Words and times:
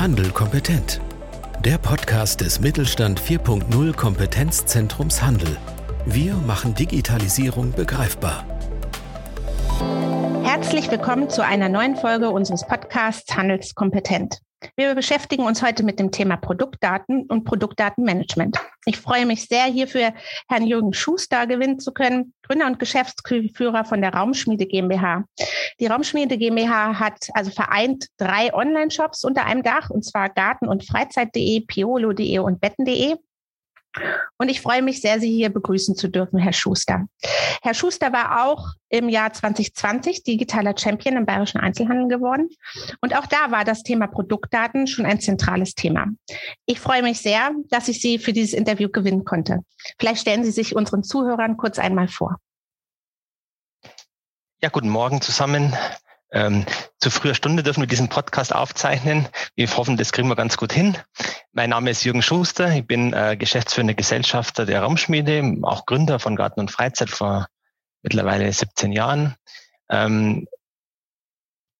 Handel 0.00 0.30
kompetent. 0.30 0.98
Der 1.62 1.76
Podcast 1.76 2.40
des 2.40 2.58
Mittelstand 2.58 3.20
4.0 3.20 3.94
Kompetenzzentrums 3.94 5.20
Handel. 5.20 5.58
Wir 6.06 6.36
machen 6.36 6.74
Digitalisierung 6.74 7.72
begreifbar. 7.72 8.46
Herzlich 10.42 10.90
willkommen 10.90 11.28
zu 11.28 11.44
einer 11.44 11.68
neuen 11.68 11.96
Folge 11.96 12.30
unseres 12.30 12.66
Podcasts 12.66 13.36
Handelskompetent. 13.36 14.38
Wir 14.74 14.94
beschäftigen 14.94 15.44
uns 15.44 15.62
heute 15.62 15.82
mit 15.82 15.98
dem 15.98 16.10
Thema 16.10 16.38
Produktdaten 16.38 17.26
und 17.26 17.44
Produktdatenmanagement. 17.44 18.58
Ich 18.86 18.96
freue 18.96 19.26
mich 19.26 19.46
sehr, 19.46 19.64
hierfür 19.64 20.14
Herrn 20.48 20.66
Jürgen 20.66 20.94
Schuster 20.94 21.46
gewinnen 21.46 21.78
zu 21.78 21.92
können, 21.92 22.32
Gründer 22.42 22.66
und 22.66 22.78
Geschäftsführer 22.78 23.84
von 23.84 24.00
der 24.00 24.14
Raumschmiede 24.14 24.66
GmbH. 24.66 25.24
Die 25.80 25.86
Raumschmiede 25.86 26.38
GmbH 26.38 26.98
hat 26.98 27.28
also 27.34 27.50
vereint 27.50 28.06
drei 28.16 28.54
Online-Shops 28.54 29.24
unter 29.24 29.44
einem 29.44 29.62
Dach, 29.62 29.90
und 29.90 30.04
zwar 30.04 30.30
garten- 30.30 30.68
und 30.68 30.86
freizeit.de, 30.86 31.60
piolo.de 31.60 32.38
und 32.38 32.60
betten.de. 32.60 33.16
Und 34.38 34.48
ich 34.48 34.60
freue 34.60 34.82
mich 34.82 35.00
sehr, 35.00 35.20
Sie 35.20 35.30
hier 35.30 35.50
begrüßen 35.50 35.96
zu 35.96 36.08
dürfen, 36.08 36.38
Herr 36.38 36.52
Schuster. 36.52 37.06
Herr 37.62 37.74
Schuster 37.74 38.12
war 38.12 38.46
auch 38.46 38.68
im 38.88 39.08
Jahr 39.08 39.32
2020 39.32 40.22
digitaler 40.22 40.74
Champion 40.76 41.16
im 41.16 41.26
bayerischen 41.26 41.60
Einzelhandel 41.60 42.08
geworden. 42.08 42.48
Und 43.00 43.16
auch 43.16 43.26
da 43.26 43.50
war 43.50 43.64
das 43.64 43.82
Thema 43.82 44.06
Produktdaten 44.06 44.86
schon 44.86 45.06
ein 45.06 45.20
zentrales 45.20 45.74
Thema. 45.74 46.06
Ich 46.66 46.80
freue 46.80 47.02
mich 47.02 47.20
sehr, 47.20 47.50
dass 47.68 47.88
ich 47.88 48.00
Sie 48.00 48.18
für 48.18 48.32
dieses 48.32 48.52
Interview 48.52 48.88
gewinnen 48.88 49.24
konnte. 49.24 49.60
Vielleicht 49.98 50.22
stellen 50.22 50.44
Sie 50.44 50.52
sich 50.52 50.74
unseren 50.76 51.02
Zuhörern 51.02 51.56
kurz 51.56 51.78
einmal 51.78 52.08
vor. 52.08 52.36
Ja, 54.62 54.68
guten 54.68 54.90
Morgen 54.90 55.20
zusammen. 55.20 55.74
Ähm, 56.32 56.64
zu 56.98 57.10
früher 57.10 57.34
Stunde 57.34 57.62
dürfen 57.62 57.80
wir 57.80 57.88
diesen 57.88 58.08
Podcast 58.08 58.54
aufzeichnen. 58.54 59.28
Wir 59.56 59.68
hoffen, 59.76 59.96
das 59.96 60.12
kriegen 60.12 60.28
wir 60.28 60.36
ganz 60.36 60.56
gut 60.56 60.72
hin. 60.72 60.96
Mein 61.52 61.70
Name 61.70 61.90
ist 61.90 62.04
Jürgen 62.04 62.22
Schuster. 62.22 62.72
Ich 62.74 62.86
bin 62.86 63.12
äh, 63.12 63.36
geschäftsführender 63.36 63.94
Gesellschafter 63.94 64.66
der 64.66 64.82
Raumschmiede, 64.82 65.58
auch 65.62 65.86
Gründer 65.86 66.18
von 66.18 66.36
Garten 66.36 66.60
und 66.60 66.70
Freizeit 66.70 67.10
vor 67.10 67.46
mittlerweile 68.02 68.52
17 68.52 68.92
Jahren. 68.92 69.34
Ähm, 69.88 70.46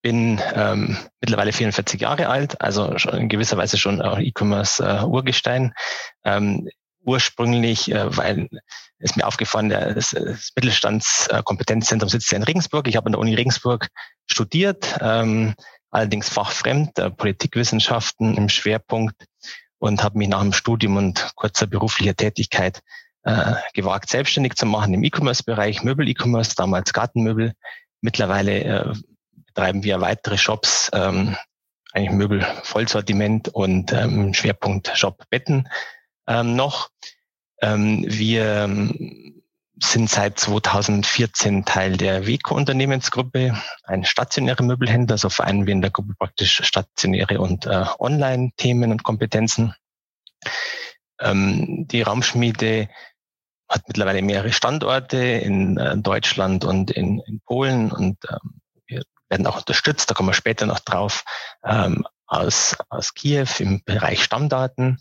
bin 0.02 0.41
ähm, 0.55 0.97
mittlerweile 1.20 1.53
44 1.53 2.00
Jahre 2.00 2.28
alt, 2.28 2.60
also 2.60 2.97
schon 2.98 3.14
in 3.14 3.28
gewisser 3.28 3.56
Weise 3.56 3.77
schon 3.77 4.00
E-Commerce 4.00 4.82
äh. 4.82 5.70
Ähm, 6.25 6.69
ursprünglich, 7.05 7.91
äh, 7.91 8.17
weil 8.17 8.48
ist 8.98 9.17
mir 9.17 9.27
aufgefallen, 9.27 9.70
das, 9.70 10.11
das 10.11 10.51
Mittelstandskompetenzzentrum 10.55 12.09
sitzt 12.09 12.31
ja 12.31 12.37
in 12.37 12.43
Regensburg. 12.43 12.87
Ich 12.87 12.97
habe 12.97 13.06
an 13.06 13.12
der 13.12 13.20
Uni 13.20 13.34
Regensburg 13.34 13.89
studiert, 14.27 14.98
ähm, 15.01 15.55
allerdings 15.91 16.28
fachfremd, 16.28 16.98
äh, 16.98 17.11
Politikwissenschaften 17.11 18.37
im 18.37 18.48
Schwerpunkt 18.48 19.17
und 19.78 20.05
habe 20.05 20.19
mich 20.19 20.28
nach 20.28 20.43
dem 20.43 20.53
Studium 20.53 20.97
und 20.97 21.33
kurzer 21.34 21.67
beruflicher 21.67 22.15
Tätigkeit 22.15 22.81
äh, 23.23 23.55
gewagt, 23.75 24.11
selbstständig 24.11 24.55
zu 24.55 24.67
machen 24.67 24.95
im 24.95 25.03
E-Commerce-Bereich, 25.03 25.83
Möbel-E-Commerce, 25.83 26.55
damals 26.55 26.93
Gartenmöbel. 26.93 27.55
Mittlerweile 28.03 28.65
äh, 28.65 28.93
betreiben 29.47 29.83
wir 29.83 30.01
weitere 30.01 30.39
Shops, 30.39 30.91
ähm, 30.93 31.37
eigentlich 31.93 32.12
Möbel 32.12 32.47
Vollsortiment 32.62 33.48
und 33.48 33.93
ähm, 33.93 34.33
Schwerpunkt 34.33 34.93
Shop 34.95 35.25
Betten 35.31 35.69
ähm, 36.31 36.55
noch. 36.55 36.91
Ähm, 37.61 38.05
wir 38.06 38.45
ähm, 38.64 39.42
sind 39.83 40.09
seit 40.09 40.39
2014 40.39 41.64
Teil 41.64 41.97
der 41.97 42.27
WECO 42.27 42.55
Unternehmensgruppe, 42.55 43.61
ein 43.83 44.05
stationärer 44.05 44.62
Möbelhändler, 44.62 45.19
so 45.19 45.28
vereinen 45.28 45.67
wir 45.67 45.72
in 45.72 45.83
der 45.83 45.91
Gruppe 45.91 46.14
praktisch 46.19 46.62
stationäre 46.64 47.41
und 47.41 47.67
äh, 47.67 47.84
Online-Themen 47.98 48.92
und 48.92 49.03
Kompetenzen. 49.03 49.75
Ähm, 51.19 51.87
die 51.89 52.03
Raumschmiede 52.03 52.88
hat 53.69 53.88
mittlerweile 53.88 54.22
mehrere 54.22 54.53
Standorte 54.53 55.19
in 55.19 55.78
äh, 55.78 55.97
Deutschland 55.99 56.65
und 56.65 56.91
in, 56.91 57.21
in 57.21 57.41
Polen 57.41 57.91
und 57.91 58.19
ähm, 58.28 58.60
wir 58.87 59.03
werden 59.28 59.47
auch 59.47 59.59
unterstützt, 59.59 60.10
da 60.10 60.15
kommen 60.15 60.28
wir 60.28 60.34
später 60.34 60.66
noch 60.66 60.81
drauf, 60.81 61.25
ähm, 61.65 62.06
aus, 62.27 62.77
aus 62.88 63.15
Kiew 63.15 63.49
im 63.59 63.83
Bereich 63.84 64.22
Stammdaten. 64.22 64.99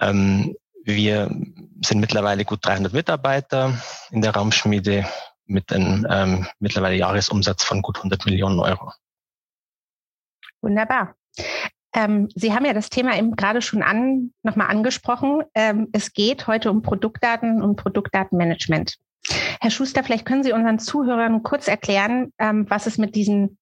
Ähm, 0.00 0.56
wir 0.86 1.30
sind 1.84 2.00
mittlerweile 2.00 2.44
gut 2.44 2.64
300 2.64 2.92
Mitarbeiter 2.92 3.74
in 4.10 4.22
der 4.22 4.34
Raumschmiede 4.34 5.04
mit 5.46 5.72
einem 5.72 6.06
ähm, 6.08 6.46
mittlerweile 6.60 6.96
Jahresumsatz 6.96 7.64
von 7.64 7.82
gut 7.82 7.96
100 7.98 8.24
Millionen 8.24 8.60
Euro. 8.60 8.92
Wunderbar. 10.62 11.14
Ähm, 11.92 12.28
Sie 12.34 12.54
haben 12.54 12.64
ja 12.64 12.72
das 12.72 12.90
Thema 12.90 13.16
eben 13.16 13.36
gerade 13.36 13.62
schon 13.62 13.82
an, 13.82 14.32
nochmal 14.42 14.68
angesprochen. 14.68 15.42
Ähm, 15.54 15.88
es 15.92 16.12
geht 16.12 16.46
heute 16.46 16.70
um 16.70 16.82
Produktdaten 16.82 17.62
und 17.62 17.76
Produktdatenmanagement. 17.76 18.96
Herr 19.60 19.70
Schuster, 19.70 20.04
vielleicht 20.04 20.24
können 20.24 20.44
Sie 20.44 20.52
unseren 20.52 20.78
Zuhörern 20.78 21.42
kurz 21.42 21.68
erklären, 21.68 22.32
ähm, 22.38 22.66
was 22.68 22.86
es 22.86 22.96
mit 22.98 23.16
diesem 23.16 23.58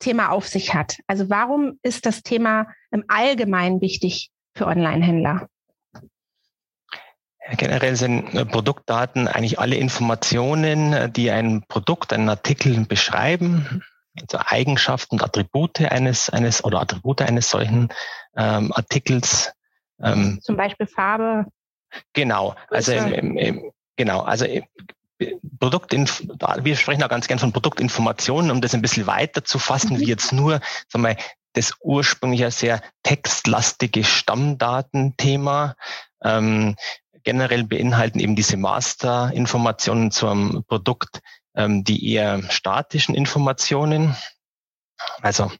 Thema 0.00 0.30
auf 0.30 0.48
sich 0.48 0.74
hat. 0.74 0.98
Also 1.06 1.30
warum 1.30 1.78
ist 1.82 2.04
das 2.04 2.22
Thema 2.22 2.66
im 2.90 3.04
Allgemeinen 3.06 3.80
wichtig 3.80 4.30
für 4.54 4.66
Online-Händler? 4.66 5.48
Generell 7.52 7.96
sind 7.96 8.34
äh, 8.34 8.44
Produktdaten 8.46 9.28
eigentlich 9.28 9.58
alle 9.58 9.76
Informationen, 9.76 10.92
äh, 10.92 11.10
die 11.10 11.30
ein 11.30 11.64
Produkt, 11.68 12.12
einen 12.12 12.28
Artikel 12.28 12.84
beschreiben, 12.86 13.82
also 14.20 14.38
Eigenschaften 14.46 15.16
und 15.16 15.22
Attribute 15.22 15.80
eines, 15.80 16.30
eines 16.30 16.64
oder 16.64 16.80
Attribute 16.80 17.20
eines 17.20 17.50
solchen 17.50 17.90
ähm, 18.36 18.72
Artikels. 18.72 19.52
Ähm, 20.02 20.38
Zum 20.42 20.56
Beispiel 20.56 20.86
Farbe. 20.86 21.46
Genau, 22.12 22.56
also 22.70 22.92
im, 22.92 23.12
im, 23.12 23.36
im, 23.36 23.72
genau, 23.96 24.22
also 24.22 24.46
Produktinf 25.60 26.24
wir 26.62 26.76
sprechen 26.76 27.02
auch 27.02 27.08
ganz 27.08 27.28
gern 27.28 27.38
von 27.38 27.52
Produktinformationen, 27.52 28.50
um 28.50 28.60
das 28.60 28.74
ein 28.74 28.82
bisschen 28.82 29.06
weiter 29.06 29.44
zu 29.44 29.58
fassen, 29.58 29.94
mhm. 29.94 30.00
wie 30.00 30.06
jetzt 30.06 30.32
nur, 30.32 30.60
sagen 30.88 31.04
wir, 31.04 31.16
das 31.52 31.72
ursprünglich 31.80 32.52
sehr 32.54 32.82
textlastige 33.04 34.02
Stammdatenthema. 34.02 35.76
Ähm, 36.24 36.74
generell 37.24 37.64
beinhalten 37.64 38.20
eben 38.20 38.36
diese 38.36 38.56
Master-Informationen 38.56 40.10
zum 40.10 40.64
Produkt 40.66 41.20
ähm, 41.56 41.84
die 41.84 42.12
eher 42.12 42.42
statischen 42.50 43.14
Informationen. 43.14 44.16
Also 45.22 45.50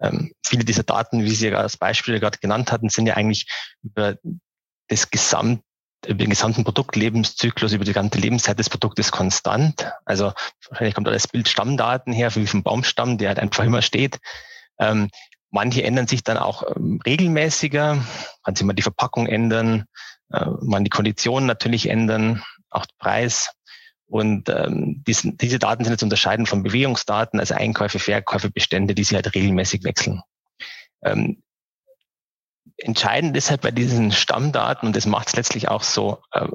ähm, 0.00 0.32
viele 0.44 0.64
dieser 0.64 0.84
Daten, 0.84 1.24
wie 1.24 1.34
Sie 1.34 1.48
ja 1.48 1.58
als 1.58 1.76
Beispiel 1.76 2.20
gerade 2.20 2.38
genannt 2.38 2.72
hatten, 2.72 2.88
sind 2.88 3.06
ja 3.06 3.14
eigentlich 3.14 3.46
über 3.82 4.16
das 4.88 5.10
Gesamt 5.10 5.62
über 6.06 6.18
den 6.18 6.30
gesamten 6.30 6.62
Produktlebenszyklus, 6.62 7.72
über 7.72 7.84
die 7.84 7.92
ganze 7.92 8.18
Lebenszeit 8.18 8.56
des 8.56 8.70
Produktes 8.70 9.10
konstant. 9.10 9.90
Also 10.04 10.32
wahrscheinlich 10.68 10.94
kommt 10.94 11.08
da 11.08 11.10
das 11.10 11.26
Bild 11.26 11.48
Stammdaten 11.48 12.12
her, 12.12 12.32
wie 12.36 12.46
vom 12.46 12.62
Baumstamm, 12.62 13.18
der 13.18 13.30
halt 13.30 13.40
einfach 13.40 13.64
immer 13.64 13.82
steht. 13.82 14.18
Ähm, 14.78 15.10
manche 15.50 15.82
ändern 15.82 16.06
sich 16.06 16.22
dann 16.22 16.36
auch 16.36 16.62
ähm, 16.76 17.00
regelmäßiger, 17.04 18.04
kann 18.42 18.56
sich 18.56 18.66
mal 18.66 18.74
die 18.74 18.82
Verpackung 18.82 19.26
ändern, 19.26 19.86
äh, 20.32 20.46
man 20.62 20.84
die 20.84 20.90
Konditionen 20.90 21.46
natürlich 21.46 21.88
ändern, 21.88 22.42
auch 22.70 22.86
der 22.86 22.94
Preis. 22.98 23.50
Und 24.06 24.48
ähm, 24.48 25.04
diesen, 25.06 25.36
diese 25.36 25.58
Daten 25.58 25.84
sind 25.84 25.92
jetzt 25.92 26.02
unterscheiden 26.02 26.46
von 26.46 26.62
Bewegungsdaten, 26.62 27.40
also 27.40 27.54
Einkäufe, 27.54 27.98
Verkäufe, 27.98 28.50
Bestände, 28.50 28.94
die 28.94 29.04
sich 29.04 29.14
halt 29.14 29.34
regelmäßig 29.34 29.84
wechseln. 29.84 30.22
Ähm, 31.02 31.42
entscheidend 32.78 33.36
ist 33.36 33.50
halt 33.50 33.60
bei 33.60 33.70
diesen 33.70 34.12
Stammdaten, 34.12 34.86
und 34.86 34.96
das 34.96 35.06
macht 35.06 35.28
es 35.28 35.36
letztlich 35.36 35.68
auch 35.68 35.82
so 35.82 36.22
äh, 36.32 36.46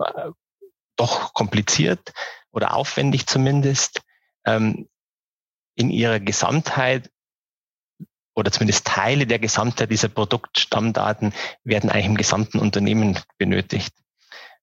doch 0.96 1.34
kompliziert 1.34 2.14
oder 2.52 2.74
aufwendig 2.74 3.28
zumindest, 3.28 4.02
ähm, 4.46 4.88
in 5.76 5.90
ihrer 5.90 6.20
Gesamtheit 6.20 7.10
oder 8.36 8.52
zumindest 8.52 8.86
Teile 8.86 9.28
der 9.28 9.40
Gesamtheit 9.40 9.92
dieser 9.92 10.10
Produktstammdaten 10.10 11.34
werden 11.64 11.90
eigentlich 11.90 12.06
im 12.06 12.18
gesamten 12.18 12.60
Unternehmen 12.60 13.20
benötigt. 13.38 13.94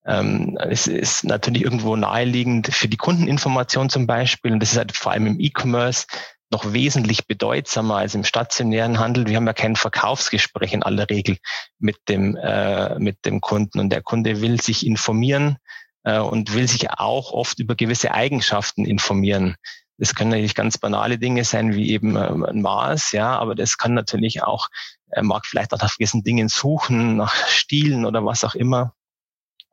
Ähm, 0.06 0.58
es 0.60 0.86
ist 0.86 1.24
natürlich 1.24 1.62
irgendwo 1.62 1.94
naheliegend 1.96 2.68
für 2.72 2.88
die 2.88 2.96
Kundeninformation 2.96 3.90
zum 3.90 4.06
Beispiel, 4.06 4.52
und 4.52 4.60
das 4.60 4.72
ist 4.72 4.78
halt 4.78 4.96
vor 4.96 5.12
allem 5.12 5.26
im 5.26 5.40
E-Commerce 5.40 6.06
noch 6.50 6.72
wesentlich 6.72 7.26
bedeutsamer 7.26 7.96
als 7.96 8.14
im 8.14 8.24
stationären 8.24 8.98
Handel. 8.98 9.26
Wir 9.26 9.36
haben 9.36 9.46
ja 9.46 9.52
kein 9.52 9.76
Verkaufsgespräch 9.76 10.72
in 10.72 10.82
aller 10.82 11.08
Regel 11.08 11.38
mit 11.78 11.96
dem, 12.08 12.36
äh, 12.36 12.98
mit 12.98 13.24
dem 13.24 13.40
Kunden 13.40 13.78
und 13.78 13.90
der 13.90 14.02
Kunde 14.02 14.40
will 14.40 14.60
sich 14.60 14.84
informieren 14.84 15.58
äh, 16.02 16.18
und 16.18 16.54
will 16.54 16.66
sich 16.66 16.90
auch 16.90 17.32
oft 17.32 17.60
über 17.60 17.76
gewisse 17.76 18.12
Eigenschaften 18.12 18.84
informieren. 18.84 19.54
Das 20.00 20.14
können 20.14 20.30
natürlich 20.30 20.54
ganz 20.54 20.78
banale 20.78 21.18
Dinge 21.18 21.44
sein, 21.44 21.74
wie 21.74 21.90
eben 21.90 22.16
ähm, 22.16 22.42
ein 22.42 22.62
Maß, 22.62 23.12
ja, 23.12 23.38
aber 23.38 23.54
das 23.54 23.76
kann 23.76 23.92
natürlich 23.92 24.42
auch, 24.42 24.68
er 25.10 25.22
mag 25.22 25.44
vielleicht 25.44 25.74
auch 25.74 25.78
nach 25.78 25.94
gewissen 25.94 26.22
Dingen 26.24 26.48
suchen, 26.48 27.18
nach 27.18 27.34
Stilen 27.48 28.06
oder 28.06 28.24
was 28.24 28.42
auch 28.42 28.54
immer. 28.54 28.94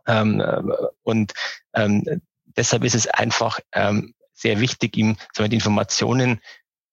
Ähm, 0.06 0.42
äh, 0.42 0.62
und 1.04 1.32
ähm, 1.74 2.04
deshalb 2.46 2.84
ist 2.84 2.96
es 2.96 3.08
einfach 3.08 3.60
sehr 4.34 4.60
wichtig, 4.60 4.98
ihm 4.98 5.18
die 5.38 5.56
Informationen 5.56 6.42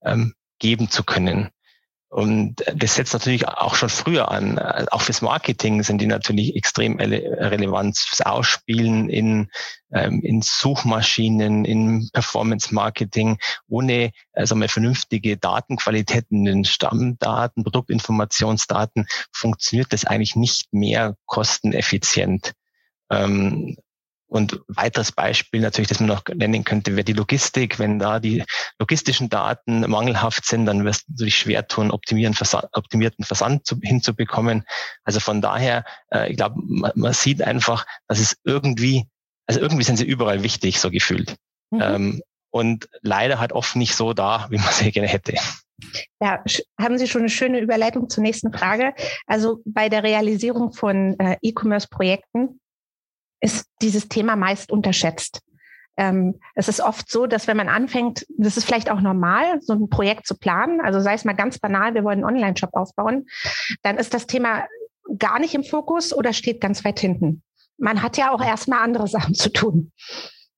ähm, 0.02 0.34
geben 0.58 0.88
zu 0.88 1.02
können. 1.02 1.50
Und 2.14 2.62
das 2.72 2.94
setzt 2.94 3.12
natürlich 3.12 3.49
auch 3.49 3.75
schon 3.75 3.88
früher 3.88 4.31
an. 4.31 4.56
Auch 4.61 5.00
fürs 5.00 5.20
Marketing 5.20 5.82
sind 5.82 6.00
die 6.00 6.06
natürlich 6.06 6.55
extrem 6.55 7.00
relevant. 7.00 7.99
Fürs 7.99 8.20
Ausspielen 8.20 9.08
in, 9.08 9.50
ähm, 9.93 10.20
in 10.22 10.40
Suchmaschinen, 10.40 11.64
in 11.64 12.08
Performance 12.12 12.72
Marketing. 12.72 13.38
Ohne 13.66 14.12
also 14.32 14.55
mal 14.55 14.69
vernünftige 14.69 15.37
Datenqualitäten, 15.37 16.44
den 16.44 16.64
Stammdaten, 16.64 17.64
Produktinformationsdaten 17.64 19.08
funktioniert 19.32 19.93
das 19.93 20.05
eigentlich 20.05 20.37
nicht 20.37 20.72
mehr 20.72 21.17
kosteneffizient. 21.26 22.52
Ähm, 23.10 23.76
und 24.26 24.61
weiteres 24.69 25.12
Beispiel 25.12 25.61
natürlich, 25.61 25.88
das 25.88 26.00
man 26.00 26.09
noch 26.09 26.25
nennen 26.35 26.65
könnte, 26.65 26.93
wäre 26.93 27.05
die 27.05 27.12
Logistik. 27.12 27.79
Wenn 27.79 27.99
da 27.99 28.19
die 28.19 28.43
logistischen 28.79 29.29
Daten 29.29 29.88
mangelhaft 29.88 30.47
sind, 30.47 30.67
dann 30.67 30.85
wirst 30.85 31.05
du 31.09 31.25
dich 31.25 31.37
schwer 31.37 31.69
tun, 31.69 31.91
optimieren, 31.91 32.35
Versand, 32.35 32.67
optimierten 32.73 33.25
Versand 33.25 33.67
zu, 33.67 33.79
hinzubekommen. 33.81 34.65
Also 35.05 35.21
von 35.21 35.41
daher, 35.41 35.85
äh, 36.12 36.31
ich 36.31 36.37
glaube, 36.37 36.56
man, 36.59 36.93
man, 36.94 37.12
sieht 37.12 37.43
einfach, 37.43 37.87
dass 38.09 38.19
es 38.19 38.37
irgendwie, 38.44 39.06
also 39.47 39.61
irgendwie 39.61 39.85
sind 39.85 39.97
sie 39.97 40.06
überall 40.06 40.43
wichtig, 40.43 40.81
so 40.81 40.91
gefühlt. 40.91 41.37
Mhm. 41.70 41.81
Ähm, 41.81 42.23
und 42.50 42.88
leider 43.03 43.41
halt 43.41 43.53
oft 43.53 43.77
nicht 43.77 43.94
so 43.94 44.12
da, 44.15 44.47
wie 44.50 44.59
man 44.59 44.69
sie 44.73 44.91
gerne 44.91 45.09
hätte. 45.09 45.35
Ja, 46.20 46.43
haben 46.81 46.99
Sie 46.99 47.09
schon 47.09 47.23
eine 47.23 47.29
schöne 47.29 47.59
Überleitung 47.59 48.09
zur 48.09 48.23
nächsten 48.23 48.53
Frage. 48.53 48.94
Also 49.27 49.61
bei 49.65 49.88
der 49.88 50.03
Realisierung 50.03 50.73
von 50.73 51.19
äh, 51.19 51.37
E-Commerce-Projekten 51.43 52.61
ist 53.44 53.67
dieses 53.82 54.08
Thema 54.08 54.37
meist 54.37 54.73
unterschätzt. 54.73 55.41
Ähm, 55.96 56.41
es 56.55 56.69
ist 56.69 56.81
oft 56.81 57.11
so, 57.11 57.26
dass 57.26 57.46
wenn 57.46 57.58
man 57.58 57.69
anfängt, 57.69 58.26
das 58.37 58.56
ist 58.56 58.64
vielleicht 58.64 58.91
auch 58.91 59.02
normal, 59.02 59.61
so 59.61 59.75
ein 59.75 59.91
Projekt 59.91 60.26
zu 60.26 60.37
planen, 60.37 60.81
also 60.81 60.99
sei 60.99 61.12
es 61.12 61.25
mal 61.25 61.35
ganz 61.35 61.58
banal, 61.58 61.94
wir 61.94 62.05
wollen 62.05 62.25
einen 62.25 62.37
Online-Shop 62.37 62.70
aufbauen, 62.73 63.26
dann 63.82 63.99
ist 63.99 64.14
das 64.14 64.26
Thema 64.26 64.64
gar 65.19 65.38
nicht 65.38 65.55
im 65.55 65.62
Fokus 65.62 66.14
oder 66.14 66.32
steht 66.32 66.61
ganz 66.61 66.85
weit 66.85 66.99
hinten. 66.99 67.43
Man 67.76 68.02
hat 68.02 68.17
ja 68.17 68.32
auch 68.32 68.43
erstmal 68.43 68.81
andere 68.81 69.06
Sachen 69.17 69.35
zu 69.35 69.50
tun. 69.50 69.93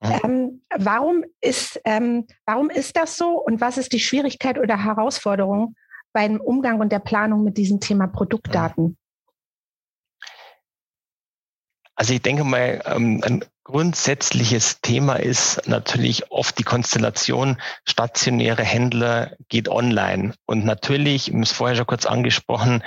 Ähm, 0.01 0.63
warum, 0.77 1.25
ist, 1.41 1.81
ähm, 1.85 2.27
warum 2.45 2.71
ist 2.71 2.97
das 2.97 3.17
so 3.17 3.43
und 3.43 3.61
was 3.61 3.79
ist 3.79 3.93
die 3.93 3.99
Schwierigkeit 3.99 4.59
oder 4.59 4.85
Herausforderung 4.85 5.75
beim 6.13 6.41
Umgang 6.41 6.81
und 6.81 6.93
der 6.93 7.01
Planung 7.01 7.43
mit 7.43 7.57
diesem 7.57 7.81
Thema 7.81 8.07
Produktdaten? 8.07 8.97
Also 11.97 12.13
ich 12.13 12.23
denke 12.23 12.45
mal, 12.45 12.83
ähm, 12.85 13.23
ein 13.25 13.45
grundsätzliches 13.65 14.81
Thema 14.81 15.15
ist 15.15 15.67
natürlich 15.67 16.31
oft 16.31 16.59
die 16.59 16.63
Konstellation 16.63 17.57
stationäre 17.85 18.63
Händler 18.63 19.33
geht 19.49 19.69
online. 19.69 20.35
Und 20.47 20.65
natürlich, 20.65 21.29
ich 21.29 21.35
habe 21.35 21.43
es 21.43 21.53
vorher 21.53 21.77
schon 21.77 21.87
kurz 21.87 22.07
angesprochen, 22.07 22.85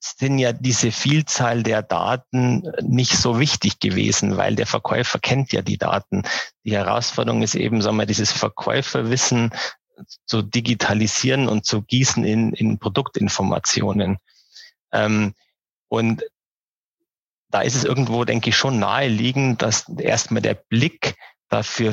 sind 0.00 0.38
ja 0.38 0.52
diese 0.52 0.90
Vielzahl 0.90 1.62
der 1.62 1.82
Daten 1.82 2.72
nicht 2.80 3.16
so 3.16 3.38
wichtig 3.38 3.78
gewesen, 3.78 4.36
weil 4.36 4.56
der 4.56 4.66
Verkäufer 4.66 5.20
kennt 5.20 5.52
ja 5.52 5.62
die 5.62 5.78
Daten. 5.78 6.24
Die 6.64 6.74
Herausforderung 6.74 7.42
ist 7.42 7.54
eben, 7.54 7.80
sagen 7.82 7.98
wir, 7.98 8.06
dieses 8.06 8.32
Verkäuferwissen 8.32 9.52
zu 10.26 10.42
digitalisieren 10.42 11.48
und 11.48 11.64
zu 11.64 11.82
gießen 11.82 12.24
in, 12.24 12.52
in 12.54 12.78
Produktinformationen. 12.80 14.18
Ähm, 14.90 15.34
und 15.88 16.24
da 17.52 17.60
ist 17.60 17.76
es 17.76 17.84
irgendwo, 17.84 18.24
denke 18.24 18.48
ich, 18.50 18.56
schon 18.56 18.78
naheliegend, 18.78 19.62
dass 19.62 19.88
erstmal 19.88 20.42
der 20.42 20.54
Blick 20.54 21.14
dafür 21.48 21.92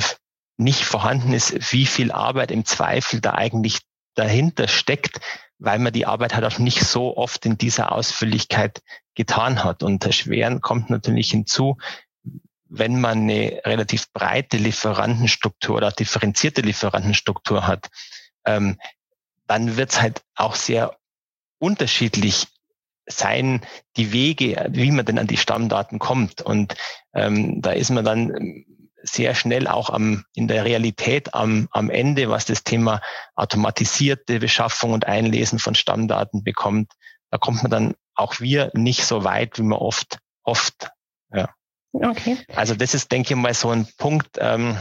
nicht 0.57 0.85
vorhanden 0.85 1.33
ist, 1.33 1.71
wie 1.73 1.85
viel 1.85 2.11
Arbeit 2.11 2.49
im 2.49 2.65
Zweifel 2.65 3.19
da 3.19 3.33
eigentlich 3.33 3.79
dahinter 4.15 4.69
steckt, 4.69 5.19
weil 5.57 5.77
man 5.79 5.91
die 5.91 6.05
Arbeit 6.05 6.33
halt 6.33 6.45
auch 6.45 6.59
nicht 6.59 6.81
so 6.81 7.17
oft 7.17 7.45
in 7.45 7.57
dieser 7.57 7.91
Ausführlichkeit 7.91 8.81
getan 9.15 9.63
hat. 9.63 9.83
Und 9.83 10.05
erschweren 10.05 10.61
kommt 10.61 10.89
natürlich 10.89 11.31
hinzu, 11.31 11.77
wenn 12.69 13.01
man 13.01 13.19
eine 13.19 13.61
relativ 13.65 14.11
breite 14.13 14.57
Lieferantenstruktur 14.57 15.75
oder 15.75 15.91
differenzierte 15.91 16.61
Lieferantenstruktur 16.61 17.67
hat, 17.67 17.89
ähm, 18.45 18.79
dann 19.47 19.75
wird 19.75 19.91
es 19.91 20.01
halt 20.01 20.21
auch 20.35 20.55
sehr 20.55 20.97
unterschiedlich 21.57 22.47
sein 23.09 23.61
die 23.97 24.13
Wege, 24.13 24.67
wie 24.71 24.91
man 24.91 25.05
denn 25.05 25.19
an 25.19 25.27
die 25.27 25.37
Stammdaten 25.37 25.99
kommt. 25.99 26.41
Und 26.41 26.75
ähm, 27.13 27.61
da 27.61 27.71
ist 27.71 27.89
man 27.89 28.05
dann 28.05 28.65
sehr 29.01 29.33
schnell 29.35 29.67
auch 29.67 29.89
am, 29.89 30.25
in 30.33 30.47
der 30.47 30.65
Realität 30.65 31.33
am, 31.33 31.67
am 31.71 31.89
Ende, 31.89 32.29
was 32.29 32.45
das 32.45 32.63
Thema 32.63 33.01
automatisierte 33.35 34.39
Beschaffung 34.39 34.93
und 34.93 35.05
Einlesen 35.07 35.59
von 35.59 35.75
Stammdaten 35.75 36.43
bekommt. 36.43 36.91
Da 37.31 37.37
kommt 37.37 37.63
man 37.63 37.71
dann 37.71 37.95
auch 38.15 38.39
wir 38.39 38.71
nicht 38.73 39.05
so 39.05 39.23
weit, 39.23 39.57
wie 39.57 39.63
man 39.63 39.79
oft 39.79 40.19
hofft. 40.45 40.89
Ja. 41.33 41.49
Okay. 41.91 42.37
Also 42.55 42.75
das 42.75 42.93
ist, 42.93 43.11
denke 43.11 43.33
ich 43.33 43.39
mal, 43.39 43.53
so 43.53 43.69
ein 43.69 43.87
Punkt, 43.97 44.37
ähm, 44.39 44.77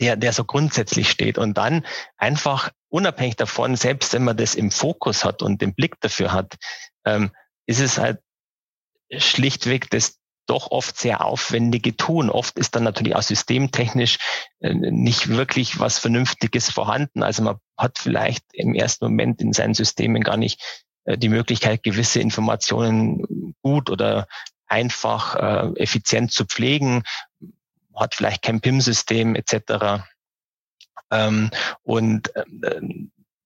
der, 0.00 0.16
der 0.16 0.32
so 0.32 0.44
grundsätzlich 0.44 1.10
steht. 1.10 1.38
Und 1.38 1.56
dann 1.56 1.86
einfach 2.16 2.70
unabhängig 2.88 3.36
davon, 3.36 3.76
selbst 3.76 4.12
wenn 4.12 4.24
man 4.24 4.36
das 4.36 4.54
im 4.54 4.70
Fokus 4.70 5.24
hat 5.24 5.42
und 5.42 5.62
den 5.62 5.74
Blick 5.74 6.00
dafür 6.00 6.32
hat, 6.32 6.56
ähm, 7.08 7.30
ist 7.66 7.80
es 7.80 7.98
halt 7.98 8.20
schlichtweg 9.16 9.90
das 9.90 10.18
doch 10.46 10.70
oft 10.70 10.96
sehr 10.98 11.24
aufwendige 11.24 11.96
Tun. 11.96 12.30
Oft 12.30 12.58
ist 12.58 12.74
dann 12.74 12.82
natürlich 12.82 13.14
auch 13.14 13.22
systemtechnisch 13.22 14.18
äh, 14.60 14.72
nicht 14.74 15.28
wirklich 15.28 15.78
was 15.78 15.98
Vernünftiges 15.98 16.70
vorhanden. 16.70 17.22
Also 17.22 17.42
man 17.42 17.58
hat 17.76 17.98
vielleicht 17.98 18.44
im 18.52 18.74
ersten 18.74 19.04
Moment 19.04 19.42
in 19.42 19.52
seinen 19.52 19.74
Systemen 19.74 20.22
gar 20.22 20.38
nicht 20.38 20.62
äh, 21.04 21.18
die 21.18 21.28
Möglichkeit, 21.28 21.82
gewisse 21.82 22.20
Informationen 22.20 23.54
gut 23.62 23.90
oder 23.90 24.26
einfach 24.66 25.36
äh, 25.36 25.80
effizient 25.80 26.32
zu 26.32 26.46
pflegen, 26.46 27.02
hat 27.94 28.14
vielleicht 28.14 28.42
kein 28.42 28.60
PIM-System 28.60 29.34
etc. 29.34 30.04
Ähm, 31.10 31.50
und 31.82 32.32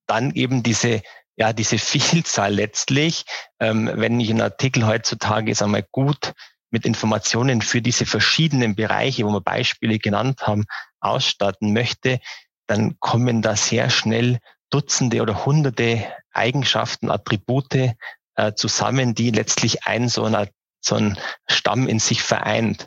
dann 0.07 0.33
eben 0.33 0.63
diese 0.63 1.03
ja, 1.37 1.53
diese 1.53 1.79
Vielzahl 1.79 2.55
letztlich, 2.55 3.25
ähm, 3.61 3.91
wenn 3.95 4.21
ich 4.21 4.31
einen 4.31 4.43
Artikel 4.43 4.87
heutzutage, 4.87 5.55
sagen 5.55 5.73
wir, 5.73 5.87
gut 5.91 6.33
mit 6.71 6.87
Informationen 6.87 7.61
für 7.61 7.83
diese 7.83 8.07
verschiedenen 8.07 8.75
Bereiche, 8.75 9.27
wo 9.27 9.31
wir 9.31 9.43
Beispiele 9.43 9.99
genannt 9.99 10.47
haben, 10.47 10.65
ausstatten 11.01 11.73
möchte, 11.73 12.21
dann 12.67 12.97
kommen 12.99 13.43
da 13.43 13.57
sehr 13.57 13.91
schnell 13.91 14.39
Dutzende 14.71 15.21
oder 15.21 15.45
Hunderte 15.45 16.07
Eigenschaften, 16.33 17.11
Attribute 17.11 17.95
äh, 18.37 18.55
zusammen, 18.55 19.15
die 19.15 19.31
letztlich 19.31 19.85
ein 19.85 20.09
so, 20.09 20.25
ein 20.25 20.49
so 20.81 20.97
ein 20.97 21.19
Stamm 21.47 21.87
in 21.89 21.99
sich 21.99 22.23
vereint. 22.23 22.87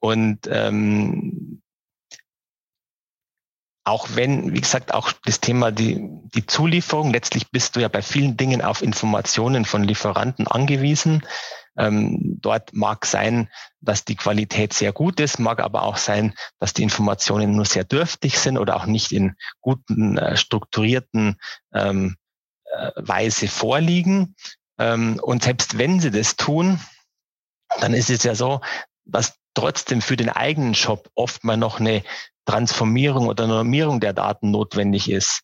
Und 0.00 0.48
ähm, 0.50 1.62
auch 3.86 4.08
wenn, 4.14 4.52
wie 4.52 4.60
gesagt, 4.60 4.92
auch 4.92 5.12
das 5.24 5.40
Thema 5.40 5.70
die, 5.70 6.00
die 6.34 6.44
Zulieferung, 6.44 7.12
letztlich 7.12 7.50
bist 7.52 7.76
du 7.76 7.80
ja 7.80 7.86
bei 7.86 8.02
vielen 8.02 8.36
Dingen 8.36 8.60
auf 8.60 8.82
Informationen 8.82 9.64
von 9.64 9.84
Lieferanten 9.84 10.48
angewiesen. 10.48 11.24
Ähm, 11.78 12.38
dort 12.40 12.72
mag 12.72 13.06
sein, 13.06 13.48
dass 13.80 14.04
die 14.04 14.16
Qualität 14.16 14.72
sehr 14.72 14.92
gut 14.92 15.20
ist, 15.20 15.38
mag 15.38 15.60
aber 15.60 15.84
auch 15.84 15.98
sein, 15.98 16.34
dass 16.58 16.74
die 16.74 16.82
Informationen 16.82 17.54
nur 17.54 17.64
sehr 17.64 17.84
dürftig 17.84 18.40
sind 18.40 18.58
oder 18.58 18.74
auch 18.74 18.86
nicht 18.86 19.12
in 19.12 19.36
guten, 19.60 20.18
äh, 20.18 20.36
strukturierten 20.36 21.36
ähm, 21.72 22.16
äh, 22.64 22.90
Weise 22.96 23.46
vorliegen. 23.46 24.34
Ähm, 24.80 25.20
und 25.22 25.44
selbst 25.44 25.78
wenn 25.78 26.00
sie 26.00 26.10
das 26.10 26.34
tun, 26.34 26.80
dann 27.80 27.94
ist 27.94 28.10
es 28.10 28.24
ja 28.24 28.34
so, 28.34 28.62
dass 29.06 29.38
trotzdem 29.54 30.02
für 30.02 30.16
den 30.16 30.28
eigenen 30.28 30.74
Shop 30.74 31.08
oft 31.14 31.44
mal 31.44 31.56
noch 31.56 31.80
eine 31.80 32.02
Transformierung 32.44 33.26
oder 33.28 33.46
Normierung 33.46 34.00
der 34.00 34.12
Daten 34.12 34.50
notwendig 34.50 35.10
ist. 35.10 35.42